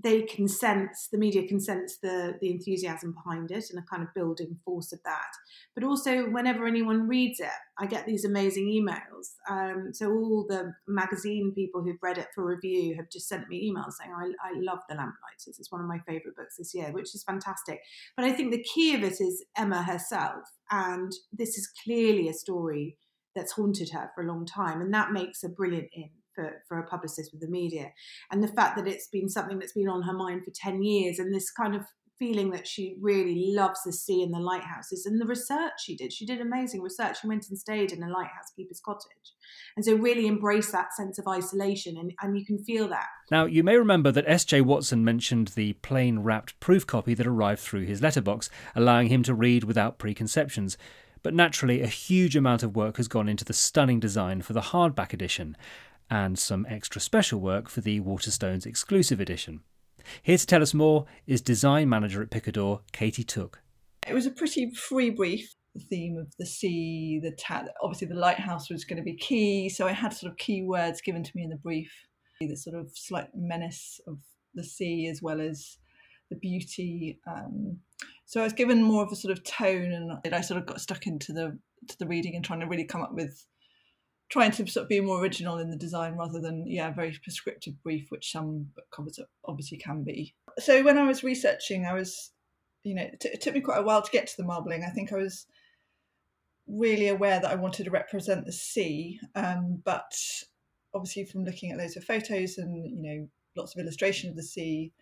they 0.00 0.22
can 0.22 0.46
sense 0.46 1.08
the 1.10 1.18
media 1.18 1.46
can 1.46 1.58
sense 1.58 1.98
the 2.02 2.36
the 2.40 2.50
enthusiasm 2.50 3.12
behind 3.12 3.50
it 3.50 3.64
and 3.70 3.78
a 3.78 3.86
kind 3.90 4.02
of 4.02 4.14
building 4.14 4.56
force 4.64 4.92
of 4.92 5.00
that. 5.04 5.30
But 5.74 5.84
also 5.84 6.30
whenever 6.30 6.66
anyone 6.66 7.08
reads 7.08 7.40
it 7.40 7.48
i 7.78 7.86
get 7.86 8.06
these 8.06 8.24
amazing 8.24 8.66
emails. 8.66 9.34
Um, 9.48 9.90
so 9.92 10.10
all 10.10 10.46
the 10.48 10.72
magazine 10.86 11.52
people 11.54 11.82
who've 11.82 12.02
read 12.02 12.18
it 12.18 12.28
for 12.34 12.44
review 12.44 12.94
have 12.96 13.10
just 13.10 13.28
sent 13.28 13.48
me 13.48 13.70
emails 13.70 13.94
saying 13.98 14.12
i, 14.16 14.48
I 14.48 14.52
love 14.60 14.80
the 14.88 14.94
lamplighters. 14.94 15.58
It's 15.58 15.72
one 15.72 15.80
of 15.80 15.88
my 15.88 15.98
favorite 16.06 16.36
books 16.36 16.56
this 16.58 16.74
year 16.74 16.92
which 16.92 17.14
is 17.14 17.24
fantastic. 17.24 17.80
But 18.16 18.24
i 18.24 18.32
think 18.32 18.52
the 18.52 18.64
key 18.74 18.94
of 18.94 19.02
it 19.02 19.20
is 19.20 19.44
emma 19.56 19.82
herself 19.82 20.44
and 20.70 21.12
this 21.32 21.56
is 21.58 21.72
clearly 21.84 22.28
a 22.28 22.34
story 22.34 22.96
that's 23.34 23.52
haunted 23.52 23.90
her 23.90 24.10
for 24.14 24.22
a 24.22 24.26
long 24.26 24.46
time 24.46 24.80
and 24.80 24.92
that 24.94 25.12
makes 25.12 25.42
a 25.42 25.48
brilliant 25.48 25.88
in 25.92 26.10
for, 26.38 26.62
for 26.68 26.78
a 26.78 26.86
publicist 26.86 27.32
with 27.32 27.40
the 27.40 27.48
media. 27.48 27.90
And 28.30 28.42
the 28.42 28.48
fact 28.48 28.76
that 28.76 28.86
it's 28.86 29.08
been 29.08 29.28
something 29.28 29.58
that's 29.58 29.72
been 29.72 29.88
on 29.88 30.02
her 30.02 30.12
mind 30.12 30.44
for 30.44 30.52
10 30.54 30.84
years 30.84 31.18
and 31.18 31.34
this 31.34 31.50
kind 31.50 31.74
of 31.74 31.82
feeling 32.16 32.50
that 32.50 32.66
she 32.66 32.96
really 33.00 33.52
loves 33.54 33.80
the 33.84 33.92
sea 33.92 34.22
and 34.22 34.34
the 34.34 34.40
lighthouses 34.40 35.06
and 35.06 35.20
the 35.20 35.26
research 35.26 35.72
she 35.78 35.96
did. 35.96 36.12
She 36.12 36.26
did 36.26 36.40
amazing 36.40 36.82
research. 36.82 37.20
She 37.20 37.28
went 37.28 37.46
and 37.48 37.58
stayed 37.58 37.92
in 37.92 38.02
a 38.02 38.08
lighthouse 38.08 38.50
keeper's 38.56 38.80
cottage. 38.80 39.34
And 39.76 39.84
so 39.84 39.94
really 39.94 40.26
embrace 40.26 40.72
that 40.72 40.94
sense 40.94 41.18
of 41.18 41.28
isolation 41.28 41.96
and, 41.96 42.12
and 42.20 42.36
you 42.36 42.44
can 42.44 42.62
feel 42.64 42.88
that. 42.88 43.06
Now, 43.30 43.44
you 43.44 43.62
may 43.62 43.76
remember 43.76 44.10
that 44.12 44.24
S.J. 44.26 44.62
Watson 44.62 45.04
mentioned 45.04 45.48
the 45.48 45.74
plain 45.74 46.20
wrapped 46.20 46.58
proof 46.60 46.86
copy 46.86 47.14
that 47.14 47.26
arrived 47.26 47.60
through 47.60 47.84
his 47.84 48.02
letterbox, 48.02 48.50
allowing 48.74 49.08
him 49.08 49.22
to 49.24 49.34
read 49.34 49.64
without 49.64 49.98
preconceptions. 49.98 50.76
But 51.22 51.34
naturally, 51.34 51.82
a 51.82 51.88
huge 51.88 52.36
amount 52.36 52.62
of 52.62 52.76
work 52.76 52.96
has 52.96 53.08
gone 53.08 53.28
into 53.28 53.44
the 53.44 53.52
stunning 53.52 54.00
design 54.00 54.42
for 54.42 54.52
the 54.52 54.60
hardback 54.60 55.12
edition 55.12 55.56
and 56.10 56.38
some 56.38 56.66
extra 56.68 57.00
special 57.00 57.40
work 57.40 57.68
for 57.68 57.80
the 57.80 58.00
Waterstones 58.00 58.66
exclusive 58.66 59.20
edition. 59.20 59.60
Here 60.22 60.38
to 60.38 60.46
tell 60.46 60.62
us 60.62 60.74
more 60.74 61.06
is 61.26 61.40
design 61.40 61.88
manager 61.88 62.22
at 62.22 62.30
Picador, 62.30 62.80
Katie 62.92 63.24
Tooke. 63.24 63.60
It 64.06 64.14
was 64.14 64.26
a 64.26 64.30
pretty 64.30 64.70
free 64.70 65.10
brief. 65.10 65.54
The 65.74 65.80
theme 65.80 66.16
of 66.16 66.32
the 66.38 66.46
sea, 66.46 67.20
the 67.22 67.36
obviously 67.82 68.08
the 68.08 68.14
lighthouse 68.14 68.70
was 68.70 68.84
going 68.84 68.96
to 68.96 69.02
be 69.02 69.16
key, 69.16 69.68
so 69.68 69.86
I 69.86 69.92
had 69.92 70.12
sort 70.12 70.32
of 70.32 70.38
key 70.38 70.62
words 70.62 71.02
given 71.02 71.22
to 71.22 71.30
me 71.34 71.44
in 71.44 71.50
the 71.50 71.56
brief. 71.56 71.92
The 72.40 72.56
sort 72.56 72.76
of 72.76 72.90
slight 72.94 73.28
menace 73.34 74.00
of 74.06 74.18
the 74.54 74.64
sea, 74.64 75.08
as 75.08 75.20
well 75.20 75.40
as 75.40 75.76
the 76.30 76.36
beauty. 76.36 77.20
Um, 77.26 77.78
so 78.24 78.40
I 78.40 78.44
was 78.44 78.52
given 78.52 78.82
more 78.82 79.04
of 79.04 79.12
a 79.12 79.16
sort 79.16 79.36
of 79.36 79.44
tone, 79.44 80.18
and 80.24 80.34
I 80.34 80.40
sort 80.40 80.58
of 80.58 80.66
got 80.66 80.80
stuck 80.80 81.06
into 81.06 81.32
the 81.32 81.58
to 81.88 81.98
the 81.98 82.06
reading 82.06 82.34
and 82.34 82.44
trying 82.44 82.60
to 82.60 82.66
really 82.66 82.84
come 82.84 83.02
up 83.02 83.12
with 83.12 83.44
trying 84.28 84.50
to 84.50 84.66
sort 84.66 84.82
of 84.82 84.88
be 84.88 85.00
more 85.00 85.20
original 85.20 85.58
in 85.58 85.70
the 85.70 85.76
design 85.76 86.16
rather 86.16 86.40
than 86.40 86.66
yeah 86.66 86.90
very 86.90 87.18
prescriptive 87.22 87.82
brief 87.82 88.10
which 88.10 88.30
some 88.30 88.68
covers 88.90 89.18
obviously 89.44 89.78
can 89.78 90.02
be. 90.02 90.34
So 90.58 90.82
when 90.82 90.98
i 90.98 91.06
was 91.06 91.24
researching 91.24 91.86
i 91.86 91.94
was 91.94 92.32
you 92.82 92.94
know 92.94 93.02
it, 93.02 93.20
t- 93.20 93.28
it 93.28 93.40
took 93.40 93.54
me 93.54 93.60
quite 93.60 93.78
a 93.78 93.82
while 93.82 94.02
to 94.02 94.10
get 94.10 94.26
to 94.28 94.36
the 94.36 94.44
marbling. 94.44 94.84
I 94.84 94.90
think 94.90 95.12
i 95.12 95.16
was 95.16 95.46
really 96.66 97.08
aware 97.08 97.40
that 97.40 97.50
i 97.50 97.54
wanted 97.54 97.84
to 97.84 97.90
represent 97.90 98.44
the 98.44 98.52
sea 98.52 99.18
um, 99.34 99.80
but 99.84 100.14
obviously 100.92 101.24
from 101.24 101.44
looking 101.44 101.70
at 101.70 101.78
loads 101.78 101.96
of 101.96 102.04
photos 102.04 102.58
and 102.58 102.86
you 102.90 103.02
know 103.02 103.28
lots 103.56 103.74
of 103.74 103.80
illustration 103.80 104.28
of 104.28 104.36
the 104.36 104.42
sea 104.42 104.92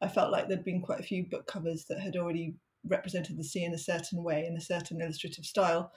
i 0.00 0.06
felt 0.06 0.30
like 0.30 0.46
there'd 0.46 0.64
been 0.64 0.80
quite 0.80 1.00
a 1.00 1.04
few 1.04 1.24
book 1.24 1.48
covers 1.48 1.86
that 1.86 1.98
had 1.98 2.16
already 2.16 2.54
represented 2.86 3.36
the 3.36 3.42
sea 3.42 3.64
in 3.64 3.74
a 3.74 3.78
certain 3.78 4.22
way 4.22 4.46
in 4.46 4.56
a 4.56 4.60
certain 4.60 5.00
illustrative 5.00 5.44
style 5.44 5.92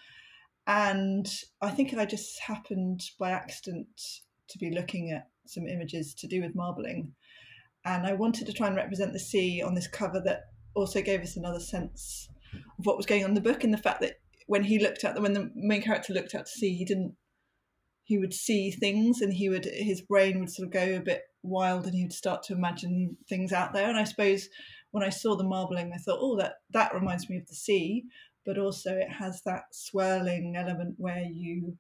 and 0.68 1.26
I 1.62 1.70
think 1.70 1.94
I 1.94 2.06
just 2.06 2.40
happened 2.42 3.02
by 3.18 3.32
accident 3.32 3.88
to 4.50 4.60
be 4.60 4.70
looking 4.70 5.12
at 5.12 5.30
some 5.46 5.66
images 5.66 6.14
to 6.16 6.28
do 6.28 6.42
with 6.42 6.56
marbling. 6.56 7.14
And 7.86 8.06
I 8.06 8.14
wanted 8.14 8.48
to 8.48 8.54
try 8.54 8.68
and 8.68 8.76
represent 8.76 9.14
the 9.14 9.20
sea 9.20 9.62
on 9.62 9.76
this 9.76 9.88
cover 9.88 10.22
that 10.26 10.48
also 10.76 11.02
gave 11.02 11.22
us 11.22 11.38
another 11.38 11.62
sense 11.62 12.28
of 12.54 12.86
what 12.86 12.98
was 12.98 13.06
going 13.06 13.24
on 13.24 13.30
in 13.30 13.36
the 13.36 13.42
book 13.42 13.64
and 13.64 13.74
the 13.74 13.78
fact 13.78 14.02
that 14.02 14.20
when 14.48 14.66
he 14.66 14.80
looked 14.80 15.06
at 15.06 15.16
the 15.16 15.22
when 15.22 15.34
the 15.34 15.50
main 15.56 15.82
character 15.82 16.14
looked 16.14 16.36
out 16.36 16.46
to 16.46 16.52
sea, 16.52 16.76
he 16.76 16.84
didn't 16.84 17.16
he 18.04 18.18
would 18.18 18.34
see 18.34 18.72
things 18.72 19.22
and 19.22 19.34
he 19.34 19.48
would 19.48 19.66
his 19.66 20.02
brain 20.02 20.40
would 20.40 20.50
sort 20.50 20.68
of 20.68 20.74
go 20.74 20.96
a 20.96 21.02
bit 21.02 21.24
wild 21.44 21.86
and 21.86 21.96
he 21.96 22.04
would 22.04 22.14
start 22.14 22.44
to 22.44 22.54
imagine 22.54 23.16
things 23.30 23.54
out 23.54 23.74
there. 23.74 23.88
And 23.88 23.98
I 23.98 24.04
suppose 24.04 24.50
when 24.92 25.04
I 25.04 25.10
saw 25.10 25.36
the 25.36 25.44
marbling, 25.44 25.92
I 25.94 25.98
thought, 25.98 26.20
oh, 26.22 26.38
that 26.38 26.56
that 26.72 26.94
reminds 26.94 27.30
me 27.30 27.38
of 27.38 27.48
the 27.48 27.56
sea 27.56 28.06
but 28.48 28.58
also 28.58 28.96
it 28.96 29.12
has 29.12 29.42
that 29.42 29.66
swirling 29.72 30.56
element 30.56 30.96
where 30.98 31.26
you 31.30 31.78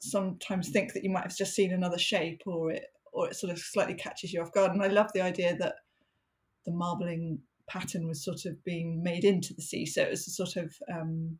sometimes 0.00 0.70
think 0.70 0.94
that 0.94 1.04
you 1.04 1.10
might 1.10 1.24
have 1.24 1.36
just 1.36 1.54
seen 1.54 1.72
another 1.72 1.98
shape 1.98 2.40
or 2.46 2.72
it 2.72 2.86
or 3.12 3.28
it 3.28 3.36
sort 3.36 3.52
of 3.52 3.58
slightly 3.58 3.94
catches 3.94 4.32
you 4.32 4.40
off 4.40 4.50
guard. 4.50 4.72
And 4.72 4.82
i 4.82 4.88
love 4.88 5.12
the 5.12 5.20
idea 5.20 5.54
that 5.56 5.76
the 6.64 6.72
marbling 6.72 7.38
pattern 7.68 8.08
was 8.08 8.24
sort 8.24 8.46
of 8.46 8.64
being 8.64 9.02
made 9.02 9.24
into 9.24 9.54
the 9.54 9.62
sea. 9.62 9.86
So 9.86 10.02
it 10.02 10.10
was 10.10 10.26
a 10.26 10.30
sort 10.30 10.56
of 10.56 10.74
um, 10.92 11.38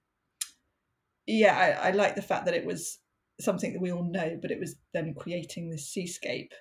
yeah 1.26 1.78
I, 1.82 1.88
I 1.88 1.90
like 1.92 2.14
the 2.14 2.22
fact 2.22 2.44
that 2.44 2.54
it 2.54 2.66
was 2.66 2.98
something 3.40 3.72
that 3.72 3.80
we 3.80 3.90
all 3.90 4.04
know 4.04 4.38
but 4.40 4.50
it 4.50 4.60
was 4.60 4.76
then 4.92 5.14
creating 5.14 5.70
this 5.70 5.88
seascape. 5.88 6.52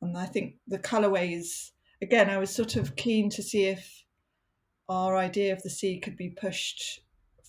And 0.00 0.16
i 0.16 0.26
think 0.26 0.54
the 0.68 0.78
colorways 0.78 1.72
again 2.00 2.30
i 2.30 2.38
was 2.38 2.54
sort 2.54 2.76
of 2.76 2.94
keen 2.94 3.28
to 3.30 3.42
see 3.42 3.64
if 3.64 4.04
our 4.88 5.16
idea 5.16 5.52
of 5.52 5.62
the 5.62 5.70
sea 5.70 5.98
could 5.98 6.16
be 6.16 6.30
pushed 6.30 7.00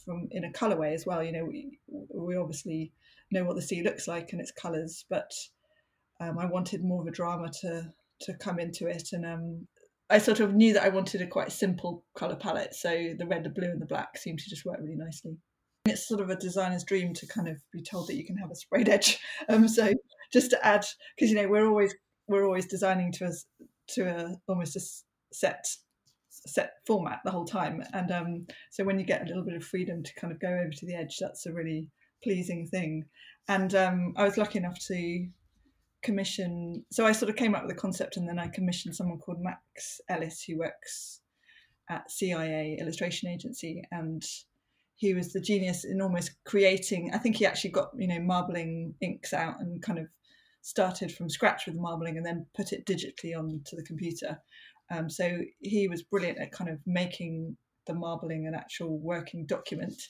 from 0.06 0.28
in 0.32 0.46
a 0.46 0.52
colorway 0.52 0.94
as 0.94 1.06
well. 1.06 1.24
You 1.24 1.32
know, 1.32 1.46
we, 1.46 1.80
we 2.14 2.36
obviously 2.36 2.92
know 3.32 3.44
what 3.44 3.56
the 3.56 3.62
sea 3.62 3.82
looks 3.84 4.08
like 4.08 4.32
and 4.32 4.42
its 4.42 4.52
colors, 4.52 5.06
but 5.10 5.32
um, 6.22 6.38
I 6.38 6.46
wanted 6.46 6.84
more 6.84 7.02
of 7.02 7.08
a 7.08 7.12
drama 7.12 7.50
to 7.62 7.92
to 8.22 8.34
come 8.36 8.60
into 8.60 8.88
it, 8.88 9.10
and 9.12 9.26
um, 9.26 9.68
I 10.10 10.20
sort 10.20 10.40
of 10.40 10.54
knew 10.54 10.74
that 10.74 10.84
I 10.84 10.90
wanted 10.90 11.22
a 11.22 11.28
quite 11.28 11.52
simple 11.52 12.06
color 12.16 12.36
palette. 12.36 12.76
So 12.76 13.14
the 13.18 13.28
red, 13.28 13.44
the 13.44 13.50
blue, 13.50 13.70
and 13.70 13.82
the 13.82 13.88
black 13.88 14.18
seemed 14.18 14.40
to 14.40 14.50
just 14.50 14.66
work 14.66 14.80
really 14.80 14.96
nicely. 14.96 15.38
It's 15.86 16.08
sort 16.08 16.22
of 16.22 16.30
a 16.30 16.36
designer's 16.36 16.84
dream 16.84 17.14
to 17.14 17.28
kind 17.28 17.48
of 17.48 17.58
be 17.72 17.84
told 17.84 18.08
that 18.08 18.16
you 18.16 18.26
can 18.26 18.38
have 18.38 18.52
a 18.52 18.56
sprayed 18.56 18.90
edge. 18.90 19.20
Um, 19.50 19.68
so 19.68 19.94
just 20.34 20.50
to 20.52 20.66
add, 20.66 20.86
because 21.16 21.30
you 21.30 21.36
know 21.36 21.48
we're 21.48 21.68
always 21.68 21.94
we're 22.28 22.46
always 22.46 22.66
designing 22.66 23.12
to 23.14 23.26
a 23.26 23.32
to 23.90 24.02
a 24.04 24.36
almost 24.48 24.76
a 24.76 24.82
set 25.32 25.66
set 26.46 26.74
format 26.86 27.20
the 27.24 27.32
whole 27.32 27.46
time. 27.46 27.84
And 27.94 28.12
um, 28.12 28.48
so 28.72 28.84
when 28.84 29.00
you 29.00 29.06
get 29.06 29.24
a 29.24 29.26
little 29.26 29.44
bit 29.44 29.56
of 29.56 29.64
freedom 29.64 30.04
to 30.04 30.14
kind 30.16 30.34
of 30.34 30.40
go 30.40 30.50
over 30.50 30.72
to 30.72 30.86
the 30.86 30.96
edge, 30.96 31.18
that's 31.20 31.46
a 31.46 31.54
really 31.54 31.88
pleasing 32.24 32.68
thing. 32.68 33.06
And 33.48 33.74
um, 33.76 34.14
I 34.18 34.24
was 34.24 34.38
lucky 34.38 34.58
enough 34.58 34.80
to 34.88 35.28
commission. 36.04 36.86
So 36.92 37.06
I 37.06 37.12
sort 37.12 37.30
of 37.30 37.36
came 37.36 37.56
up 37.56 37.64
with 37.64 37.76
the 37.76 37.82
concept, 37.82 38.18
and 38.18 38.28
then 38.28 38.40
I 38.40 38.48
commissioned 38.48 38.96
someone 38.96 39.20
called 39.20 39.42
Max 39.42 40.00
Ellis, 40.10 40.44
who 40.44 40.60
works 40.60 41.22
at 41.90 42.10
CIA 42.10 42.78
Illustration 42.80 43.30
Agency, 43.30 43.84
and 43.92 44.24
he 44.96 45.14
was 45.14 45.34
the 45.34 45.42
genius 45.42 45.84
in 45.84 46.02
almost 46.02 46.32
creating. 46.46 47.12
I 47.14 47.18
think 47.18 47.36
he 47.36 47.46
actually 47.46 47.72
got 47.72 47.90
you 47.98 48.08
know 48.08 48.20
marbling 48.20 48.96
inks 49.02 49.34
out 49.34 49.60
and 49.60 49.82
kind 49.82 50.00
of 50.00 50.08
started 50.62 51.12
from 51.12 51.30
scratch 51.30 51.68
with 51.68 51.76
marbling 51.76 52.18
and 52.18 52.26
then 52.26 52.46
put 52.56 52.74
it 52.74 52.86
digitally 52.88 53.38
onto 53.38 53.76
the 53.76 53.84
computer 53.84 54.40
um, 54.92 55.10
so 55.10 55.40
he 55.60 55.88
was 55.88 56.04
brilliant 56.04 56.40
at 56.40 56.52
kind 56.52 56.70
of 56.70 56.80
making 56.86 57.58
the 57.88 57.94
marbling 57.94 58.48
an 58.48 58.56
actual 58.56 59.00
working 59.00 59.46
document. 59.46 60.02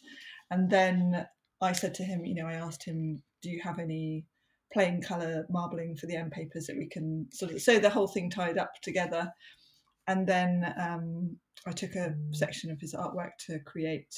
And 0.51 0.69
then 0.69 1.25
I 1.61 1.73
said 1.73 1.93
to 1.95 2.03
him, 2.03 2.25
you 2.25 2.35
know, 2.35 2.47
I 2.47 2.53
asked 2.53 2.85
him, 2.85 3.21
do 3.41 3.49
you 3.49 3.61
have 3.63 3.79
any 3.79 4.25
plain 4.73 5.01
colour 5.01 5.45
marbling 5.49 5.95
for 5.95 6.05
the 6.05 6.15
end 6.15 6.31
papers 6.31 6.65
that 6.65 6.77
we 6.77 6.87
can 6.87 7.27
sort 7.31 7.51
of 7.51 7.61
so 7.61 7.79
the 7.79 7.89
whole 7.89 8.07
thing 8.07 8.29
tied 8.29 8.57
up 8.57 8.71
together. 8.81 9.31
And 10.07 10.27
then 10.27 10.73
um, 10.79 11.37
I 11.65 11.71
took 11.71 11.95
a 11.95 12.13
section 12.31 12.71
of 12.71 12.79
his 12.79 12.93
artwork 12.93 13.31
to 13.47 13.59
create 13.59 14.13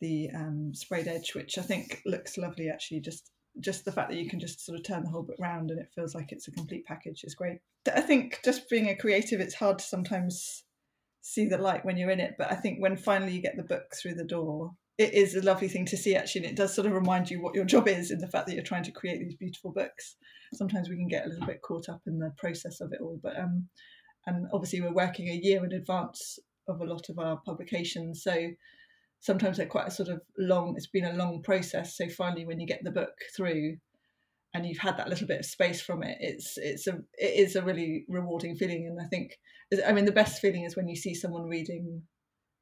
the 0.00 0.30
um, 0.34 0.72
sprayed 0.74 1.08
edge, 1.08 1.34
which 1.34 1.58
I 1.58 1.62
think 1.62 2.02
looks 2.04 2.36
lovely 2.36 2.68
actually, 2.68 3.00
just 3.00 3.30
just 3.60 3.84
the 3.84 3.92
fact 3.92 4.10
that 4.10 4.18
you 4.18 4.28
can 4.28 4.40
just 4.40 4.64
sort 4.64 4.78
of 4.78 4.84
turn 4.84 5.02
the 5.02 5.10
whole 5.10 5.22
book 5.22 5.36
round 5.38 5.70
and 5.70 5.80
it 5.80 5.90
feels 5.94 6.14
like 6.14 6.32
it's 6.32 6.48
a 6.48 6.52
complete 6.52 6.84
package 6.86 7.22
is 7.24 7.34
great. 7.34 7.58
I 7.94 8.00
think 8.00 8.40
just 8.44 8.68
being 8.70 8.88
a 8.88 8.96
creative, 8.96 9.40
it's 9.40 9.54
hard 9.54 9.78
to 9.78 9.84
sometimes 9.84 10.64
see 11.20 11.46
the 11.46 11.58
light 11.58 11.84
when 11.84 11.96
you're 11.96 12.10
in 12.10 12.20
it, 12.20 12.34
but 12.38 12.50
I 12.50 12.56
think 12.56 12.80
when 12.80 12.96
finally 12.96 13.32
you 13.32 13.42
get 13.42 13.56
the 13.56 13.62
book 13.62 13.94
through 14.00 14.14
the 14.14 14.24
door, 14.24 14.72
it 14.98 15.14
is 15.14 15.34
a 15.34 15.42
lovely 15.42 15.68
thing 15.68 15.86
to 15.86 15.96
see 15.96 16.14
actually, 16.14 16.42
and 16.42 16.50
it 16.50 16.56
does 16.56 16.74
sort 16.74 16.86
of 16.86 16.92
remind 16.92 17.30
you 17.30 17.40
what 17.40 17.54
your 17.54 17.64
job 17.64 17.88
is 17.88 18.10
in 18.10 18.18
the 18.18 18.28
fact 18.28 18.46
that 18.46 18.54
you're 18.54 18.64
trying 18.64 18.84
to 18.84 18.92
create 18.92 19.20
these 19.20 19.36
beautiful 19.36 19.72
books. 19.72 20.16
Sometimes 20.54 20.88
we 20.88 20.96
can 20.96 21.08
get 21.08 21.24
a 21.24 21.28
little 21.28 21.46
bit 21.46 21.62
caught 21.62 21.88
up 21.88 22.02
in 22.06 22.18
the 22.18 22.32
process 22.38 22.80
of 22.80 22.92
it 22.92 23.00
all, 23.00 23.18
but 23.22 23.38
um, 23.38 23.68
and 24.26 24.46
obviously 24.52 24.80
we're 24.80 24.92
working 24.92 25.28
a 25.28 25.40
year 25.42 25.64
in 25.64 25.72
advance 25.72 26.38
of 26.68 26.80
a 26.80 26.84
lot 26.84 27.08
of 27.08 27.18
our 27.18 27.40
publications, 27.44 28.22
so 28.22 28.50
sometimes 29.22 29.56
they're 29.56 29.66
quite 29.66 29.88
a 29.88 29.90
sort 29.90 30.10
of 30.10 30.20
long 30.36 30.74
it's 30.76 30.86
been 30.86 31.06
a 31.06 31.14
long 31.14 31.42
process 31.42 31.96
so 31.96 32.06
finally 32.10 32.44
when 32.44 32.60
you 32.60 32.66
get 32.66 32.84
the 32.84 32.90
book 32.90 33.14
through 33.34 33.76
and 34.54 34.66
you've 34.66 34.78
had 34.78 34.98
that 34.98 35.08
little 35.08 35.26
bit 35.26 35.40
of 35.40 35.46
space 35.46 35.80
from 35.80 36.02
it, 36.02 36.18
it's 36.20 36.58
it's 36.58 36.86
a 36.86 36.92
it 37.16 37.34
is 37.36 37.56
a 37.56 37.62
really 37.62 38.04
rewarding 38.08 38.54
feeling. 38.54 38.86
And 38.86 39.00
I 39.00 39.08
think, 39.08 39.38
I 39.86 39.92
mean, 39.92 40.04
the 40.04 40.12
best 40.12 40.40
feeling 40.40 40.64
is 40.64 40.76
when 40.76 40.88
you 40.88 40.96
see 40.96 41.14
someone 41.14 41.48
reading 41.48 42.02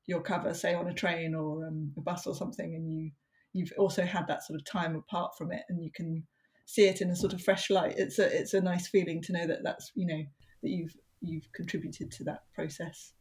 your 0.07 0.23
cover, 0.23 0.55
say 0.55 0.75
on 0.75 0.89
a 0.89 0.95
train 0.95 1.35
or 1.35 1.67
um, 1.67 1.93
a 1.97 2.01
bus 2.01 2.27
or 2.27 2.35
something, 2.35 2.75
and 2.75 2.93
you 2.93 3.11
you've 3.53 3.73
also 3.77 4.05
had 4.05 4.29
that 4.29 4.45
sort 4.45 4.61
of 4.61 4.65
time 4.65 4.95
apart 4.95 5.33
from 5.37 5.51
it, 5.51 5.63
and 5.69 5.83
you 5.83 5.91
can 5.93 6.25
see 6.67 6.87
it 6.87 7.01
in 7.01 7.11
a 7.11 7.17
sort 7.17 7.33
of 7.33 7.43
fresh 7.43 7.71
light. 7.71 7.95
It's 7.97 8.19
a 8.19 8.39
it's 8.39 8.55
a 8.55 8.61
nice 8.61 8.87
feeling 8.87 9.21
to 9.23 9.33
know 9.33 9.47
that 9.47 9.65
that's 9.65 9.91
you 9.97 10.07
know 10.07 10.23
that 10.63 10.71
you've 10.71 10.95
you've 11.21 11.53
contributed 11.53 12.13
to 12.13 12.25
that 12.25 12.45
process. 12.55 13.13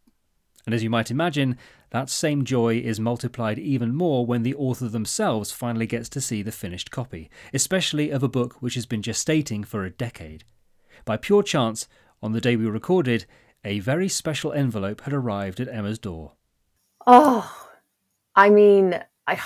And 0.65 0.75
as 0.75 0.83
you 0.83 0.89
might 0.89 1.11
imagine, 1.11 1.57
that 1.91 2.09
same 2.09 2.45
joy 2.45 2.77
is 2.77 2.99
multiplied 2.99 3.57
even 3.57 3.95
more 3.95 4.25
when 4.25 4.43
the 4.43 4.55
author 4.55 4.87
themselves 4.87 5.51
finally 5.51 5.87
gets 5.87 6.09
to 6.09 6.21
see 6.21 6.41
the 6.41 6.51
finished 6.51 6.91
copy, 6.91 7.29
especially 7.53 8.11
of 8.11 8.21
a 8.21 8.27
book 8.27 8.61
which 8.61 8.75
has 8.75 8.85
been 8.85 9.01
gestating 9.01 9.65
for 9.65 9.83
a 9.83 9.89
decade. 9.89 10.43
By 11.05 11.17
pure 11.17 11.43
chance, 11.43 11.87
on 12.21 12.33
the 12.33 12.41
day 12.41 12.55
we 12.55 12.65
recorded, 12.65 13.25
a 13.63 13.79
very 13.79 14.07
special 14.07 14.53
envelope 14.53 15.01
had 15.01 15.13
arrived 15.13 15.59
at 15.59 15.67
Emma's 15.67 15.99
door. 15.99 16.33
Oh, 17.07 17.69
I 18.35 18.49
mean, 18.49 18.99
I, 19.27 19.39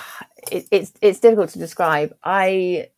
it, 0.52 0.68
it's 0.72 0.94
it's 1.02 1.20
difficult 1.20 1.52
to 1.52 1.60
describe. 1.60 2.16
I, 2.24 2.90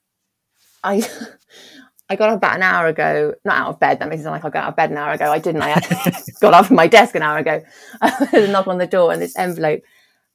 I, 0.84 1.08
I 2.10 2.15
got 2.15 2.30
up 2.30 2.38
about 2.38 2.56
an 2.56 2.62
hour 2.62 2.88
ago, 2.88 3.34
not 3.46 3.58
out 3.58 3.70
of 3.70 3.80
bed. 3.80 4.00
That 4.00 4.10
makes 4.10 4.22
it 4.22 4.24
sound 4.24 4.34
like 4.34 4.46
I 4.46 4.50
got 4.50 4.63
out 4.65 4.70
of 4.70 4.76
bed 4.76 4.91
an 4.91 4.98
hour 4.98 5.13
ago. 5.13 5.32
I 5.32 5.39
didn't. 5.39 5.62
I 5.63 5.74
got 6.41 6.54
off 6.54 6.68
from 6.68 6.76
my 6.76 6.88
desk 6.88 7.15
an 7.15 7.24
hour 7.24 7.39
ago. 7.39 7.63
a 8.02 8.48
knock 8.48 8.68
on 8.68 8.78
the 8.78 8.86
door 8.86 9.12
and 9.12 9.22
this 9.22 9.38
envelope. 9.38 9.82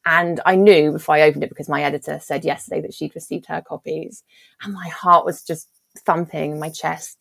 And 0.05 0.41
I 0.47 0.57
knew 0.57 0.93
before 0.93 1.15
I 1.15 1.23
opened 1.23 1.45
it 1.45 1.51
because 1.51 1.69
my 1.69 1.83
editor 1.83 2.19
said 2.21 2.45
yesterday 2.45 2.81
that 2.81 2.95
she'd 2.95 3.15
received 3.15 3.47
her 3.47 3.63
copies. 3.63 4.25
And 4.63 4.75
my 4.75 4.89
heart 4.89 5.25
was 5.25 5.45
just 5.45 5.69
thumping 6.05 6.53
in 6.53 6.59
my 6.59 6.71
chest. 6.71 7.19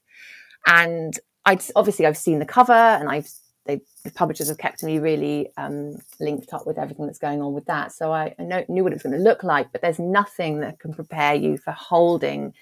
And 0.66 1.18
I'd 1.46 1.64
obviously 1.76 2.06
I've 2.06 2.18
seen 2.18 2.40
the 2.40 2.46
cover 2.46 2.74
and 2.74 3.10
I've 3.10 3.30
they, 3.66 3.82
the 4.04 4.12
publishers 4.12 4.48
have 4.48 4.58
kept 4.58 4.84
me 4.84 4.98
really 4.98 5.50
um, 5.58 5.96
linked 6.20 6.54
up 6.54 6.66
with 6.66 6.80
everything 6.80 7.06
that's 7.06 7.20
going 7.20 7.40
on 7.42 7.54
with 7.54 7.66
that. 7.66 7.92
So 7.92 8.12
I, 8.12 8.34
I 8.40 8.44
know, 8.44 8.66
knew 8.68 8.84
what 8.84 8.94
it 8.94 8.96
was 8.96 9.04
going 9.04 9.16
to 9.16 9.22
look 9.22 9.44
like, 9.44 9.72
but 9.72 9.82
there's 9.82 10.00
nothing 10.00 10.62
that 10.62 10.80
can 10.80 10.92
prepare 10.92 11.36
you 11.36 11.58
for 11.58 11.72
holding 11.72 12.54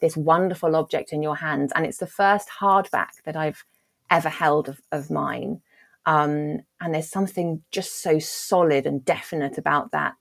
this 0.00 0.16
wonderful 0.16 0.76
object 0.76 1.12
in 1.12 1.22
your 1.22 1.36
hands. 1.36 1.72
And 1.74 1.86
it's 1.86 1.98
the 1.98 2.06
first 2.06 2.48
hardback 2.60 3.22
that 3.24 3.36
I've 3.36 3.64
ever 4.10 4.28
held 4.28 4.68
of, 4.68 4.80
of 4.92 5.10
mine. 5.10 5.60
Um, 6.04 6.60
and 6.80 6.94
there's 6.94 7.10
something 7.10 7.62
just 7.70 8.02
so 8.02 8.18
solid 8.18 8.86
and 8.86 9.04
definite 9.04 9.58
about 9.58 9.90
that. 9.92 10.14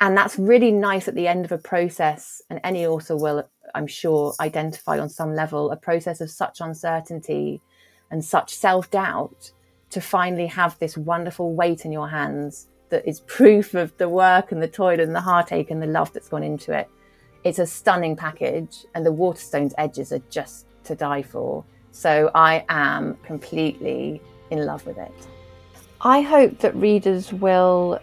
And 0.00 0.16
that's 0.16 0.38
really 0.38 0.72
nice 0.72 1.08
at 1.08 1.14
the 1.14 1.26
end 1.26 1.44
of 1.46 1.52
a 1.52 1.58
process. 1.58 2.42
And 2.50 2.60
any 2.62 2.86
author 2.86 3.16
will, 3.16 3.48
I'm 3.74 3.86
sure, 3.86 4.34
identify 4.40 4.98
on 4.98 5.08
some 5.08 5.34
level 5.34 5.70
a 5.70 5.76
process 5.76 6.20
of 6.20 6.30
such 6.30 6.60
uncertainty 6.60 7.62
and 8.10 8.24
such 8.24 8.54
self 8.54 8.90
doubt 8.90 9.52
to 9.90 10.00
finally 10.00 10.46
have 10.46 10.78
this 10.78 10.96
wonderful 10.96 11.54
weight 11.54 11.84
in 11.84 11.92
your 11.92 12.08
hands 12.08 12.68
that 12.90 13.06
is 13.08 13.20
proof 13.26 13.74
of 13.74 13.96
the 13.96 14.08
work 14.08 14.52
and 14.52 14.62
the 14.62 14.68
toil 14.68 15.00
and 15.00 15.14
the 15.14 15.20
heartache 15.20 15.70
and 15.70 15.82
the 15.82 15.86
love 15.86 16.12
that's 16.12 16.28
gone 16.28 16.44
into 16.44 16.72
it. 16.72 16.88
It's 17.46 17.60
a 17.60 17.66
stunning 17.66 18.16
package, 18.16 18.86
and 18.96 19.06
the 19.06 19.12
Waterstones 19.12 19.72
edges 19.78 20.12
are 20.12 20.22
just 20.30 20.66
to 20.82 20.96
die 20.96 21.22
for. 21.22 21.64
So 21.92 22.28
I 22.34 22.64
am 22.68 23.14
completely 23.22 24.20
in 24.50 24.66
love 24.66 24.84
with 24.84 24.98
it. 24.98 25.14
I 26.00 26.22
hope 26.22 26.58
that 26.58 26.74
readers 26.74 27.32
will 27.32 28.00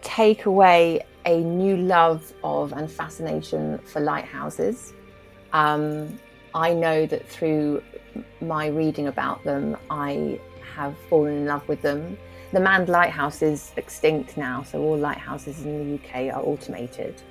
take 0.00 0.46
away 0.46 1.04
a 1.26 1.40
new 1.40 1.76
love 1.76 2.32
of 2.42 2.72
and 2.72 2.90
fascination 2.90 3.80
for 3.80 4.00
lighthouses. 4.00 4.94
Um, 5.52 6.18
I 6.54 6.72
know 6.72 7.04
that 7.04 7.28
through 7.28 7.82
my 8.40 8.68
reading 8.68 9.08
about 9.08 9.44
them, 9.44 9.76
I 9.90 10.40
have 10.74 10.96
fallen 11.10 11.34
in 11.34 11.44
love 11.44 11.68
with 11.68 11.82
them. 11.82 12.16
The 12.54 12.60
manned 12.60 12.88
lighthouse 12.88 13.42
is 13.42 13.72
extinct 13.76 14.38
now, 14.38 14.62
so 14.62 14.80
all 14.80 14.96
lighthouses 14.96 15.66
in 15.66 15.98
the 15.98 16.02
UK 16.02 16.34
are 16.34 16.42
automated 16.42 17.22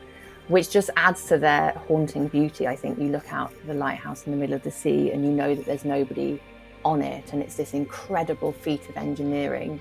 which 0.50 0.72
just 0.72 0.90
adds 0.98 1.26
to 1.28 1.38
their 1.38 1.72
haunting 1.88 2.28
beauty. 2.28 2.68
I 2.68 2.76
think 2.76 3.00
you 3.00 3.10
look 3.10 3.32
out 3.32 3.54
the 3.68 3.74
lighthouse 3.76 4.26
in 4.26 4.32
the 4.32 4.38
middle 4.38 4.56
of 4.56 4.64
the 4.64 4.72
sea 4.72 5.12
and 5.12 5.24
you 5.24 5.32
know 5.32 5.56
that 5.56 5.66
there's 5.66 5.86
nobody 5.86 6.42
on 6.84 7.02
it, 7.02 7.34
and 7.34 7.42
it's 7.42 7.56
this 7.56 7.74
incredible 7.74 8.52
feat 8.52 8.88
of 8.90 8.98
engineering, 8.98 9.80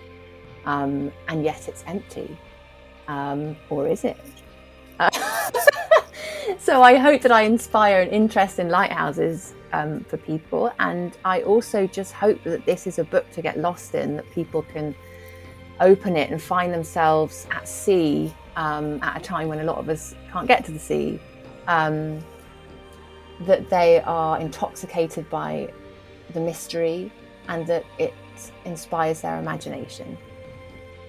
um, 0.67 1.11
and 1.29 1.43
yet 1.43 1.69
it's 1.69 1.85
empty. 1.87 2.37
Um, 3.07 3.57
or 3.71 3.87
is 3.89 4.05
it? 4.05 4.19
Uh, 4.99 5.09
so 6.59 6.83
I 6.83 6.97
hope 6.97 7.23
that 7.23 7.33
I 7.33 7.43
inspire 7.43 8.03
an 8.03 8.11
interest 8.11 8.59
in 8.59 8.69
lighthouses 8.69 9.55
um, 9.73 10.05
for 10.05 10.19
people, 10.19 10.71
and 10.81 11.17
I 11.25 11.43
also 11.43 11.87
just 11.87 12.13
hope 12.13 12.43
that 12.45 12.67
this 12.67 12.87
is 12.87 12.99
a 12.99 13.05
book 13.05 13.31
to 13.33 13.41
get 13.41 13.59
lost 13.59 13.95
in, 13.95 14.17
that 14.17 14.31
people 14.33 14.63
can 14.63 14.95
open 15.81 16.17
it 16.17 16.31
and 16.31 16.43
find 16.43 16.75
themselves 16.75 17.47
at 17.53 17.67
sea 17.69 18.35
um, 18.59 18.99
at 19.03 19.17
a 19.17 19.21
time 19.21 19.49
when 19.49 19.61
a 19.61 19.65
lot 19.65 19.79
of 19.79 19.89
us 19.89 20.15
can't 20.33 20.49
get 20.49 20.65
to 20.67 20.73
the 20.73 20.79
sea, 20.79 21.19
um, 21.69 22.19
that 23.43 23.71
they 23.71 24.01
are 24.01 24.39
intoxicated 24.41 25.31
by 25.31 25.73
the 26.35 26.41
mystery 26.41 27.11
and 27.47 27.67
that 27.69 27.85
it 27.99 28.13
inspires 28.65 29.21
their 29.21 29.39
imagination. 29.39 30.19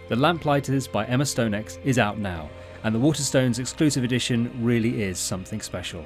The 0.09 0.15
Lamplighters 0.15 0.88
by 0.88 1.05
Emma 1.05 1.23
Stonex 1.23 1.83
is 1.83 1.97
out 1.97 2.19
now, 2.19 2.49
and 2.83 2.93
the 2.93 2.99
Waterstones 2.99 3.59
exclusive 3.59 4.03
edition 4.03 4.51
really 4.63 5.01
is 5.01 5.17
something 5.17 5.59
special. 5.59 6.05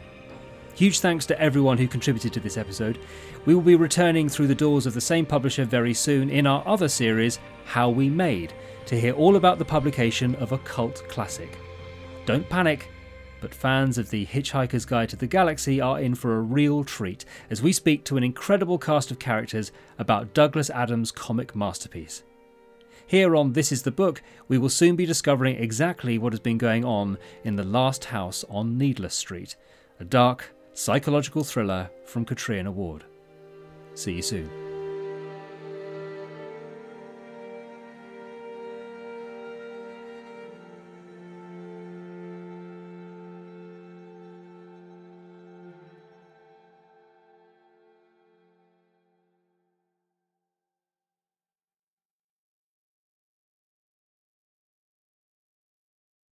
Huge 0.75 1.01
thanks 1.01 1.25
to 1.27 1.39
everyone 1.39 1.77
who 1.77 1.88
contributed 1.88 2.34
to 2.34 2.39
this 2.39 2.58
episode. 2.58 2.99
We 3.45 3.53
will 3.53 3.62
be 3.62 3.75
returning 3.75 4.27
through 4.27 4.47
the 4.47 4.56
doors 4.56 4.86
of 4.86 4.93
the 4.93 5.01
same 5.01 5.25
publisher 5.25 5.65
very 5.65 5.93
soon 5.93 6.29
in 6.29 6.47
our 6.47 6.65
other 6.65 6.88
series, 6.88 7.38
How 7.65 7.89
We 7.89 8.10
Made, 8.10 8.53
to 8.86 9.00
hear 9.00 9.13
all 9.13 9.36
about 9.36 9.58
the 9.58 9.65
publication 9.65 10.36
of 10.36 10.52
a 10.52 10.58
cult 10.60 11.04
classic. 11.08 11.58
Don't 12.26 12.48
panic, 12.50 12.89
but 13.41 13.54
fans 13.54 13.98
of 13.98 14.10
The 14.10 14.26
Hitchhiker's 14.26 14.86
Guide 14.86 15.10
to 15.10 15.15
the 15.17 15.28
Galaxy 15.28 15.82
are 15.82 16.00
in 16.00 16.15
for 16.15 16.36
a 16.36 16.41
real 16.41 16.84
treat 16.84 17.26
as 17.50 17.62
we 17.62 17.74
speak 17.74 18.06
to 18.06 18.15
an 18.15 18.24
incredible 18.24 18.78
cast 18.78 19.12
of 19.12 19.19
characters 19.19 19.72
about 20.00 20.34
Douglas 20.34 20.69
Adams' 20.69 21.12
comic 21.12 21.54
masterpiece. 21.56 22.24
Here 23.06 23.36
on 23.36 23.52
This 23.52 23.72
Is 23.74 23.84
the 23.84 23.91
Book, 23.91 24.24
we 24.48 24.58
will 24.58 24.69
soon 24.69 24.96
be 24.96 25.06
discovering 25.06 25.58
exactly 25.58 26.17
what 26.17 26.32
has 26.32 26.39
been 26.39 26.58
going 26.58 26.86
on 26.86 27.17
in 27.43 27.58
The 27.58 27.63
Last 27.63 28.06
House 28.06 28.46
on 28.50 28.78
Needless 28.78 29.15
Street, 29.15 29.58
a 30.00 30.06
dark, 30.06 30.56
psychological 30.74 31.43
thriller 31.43 31.89
from 32.06 32.24
Catriona 32.24 32.72
Ward. 32.72 33.04
See 33.93 34.13
you 34.13 34.22
soon. 34.22 34.62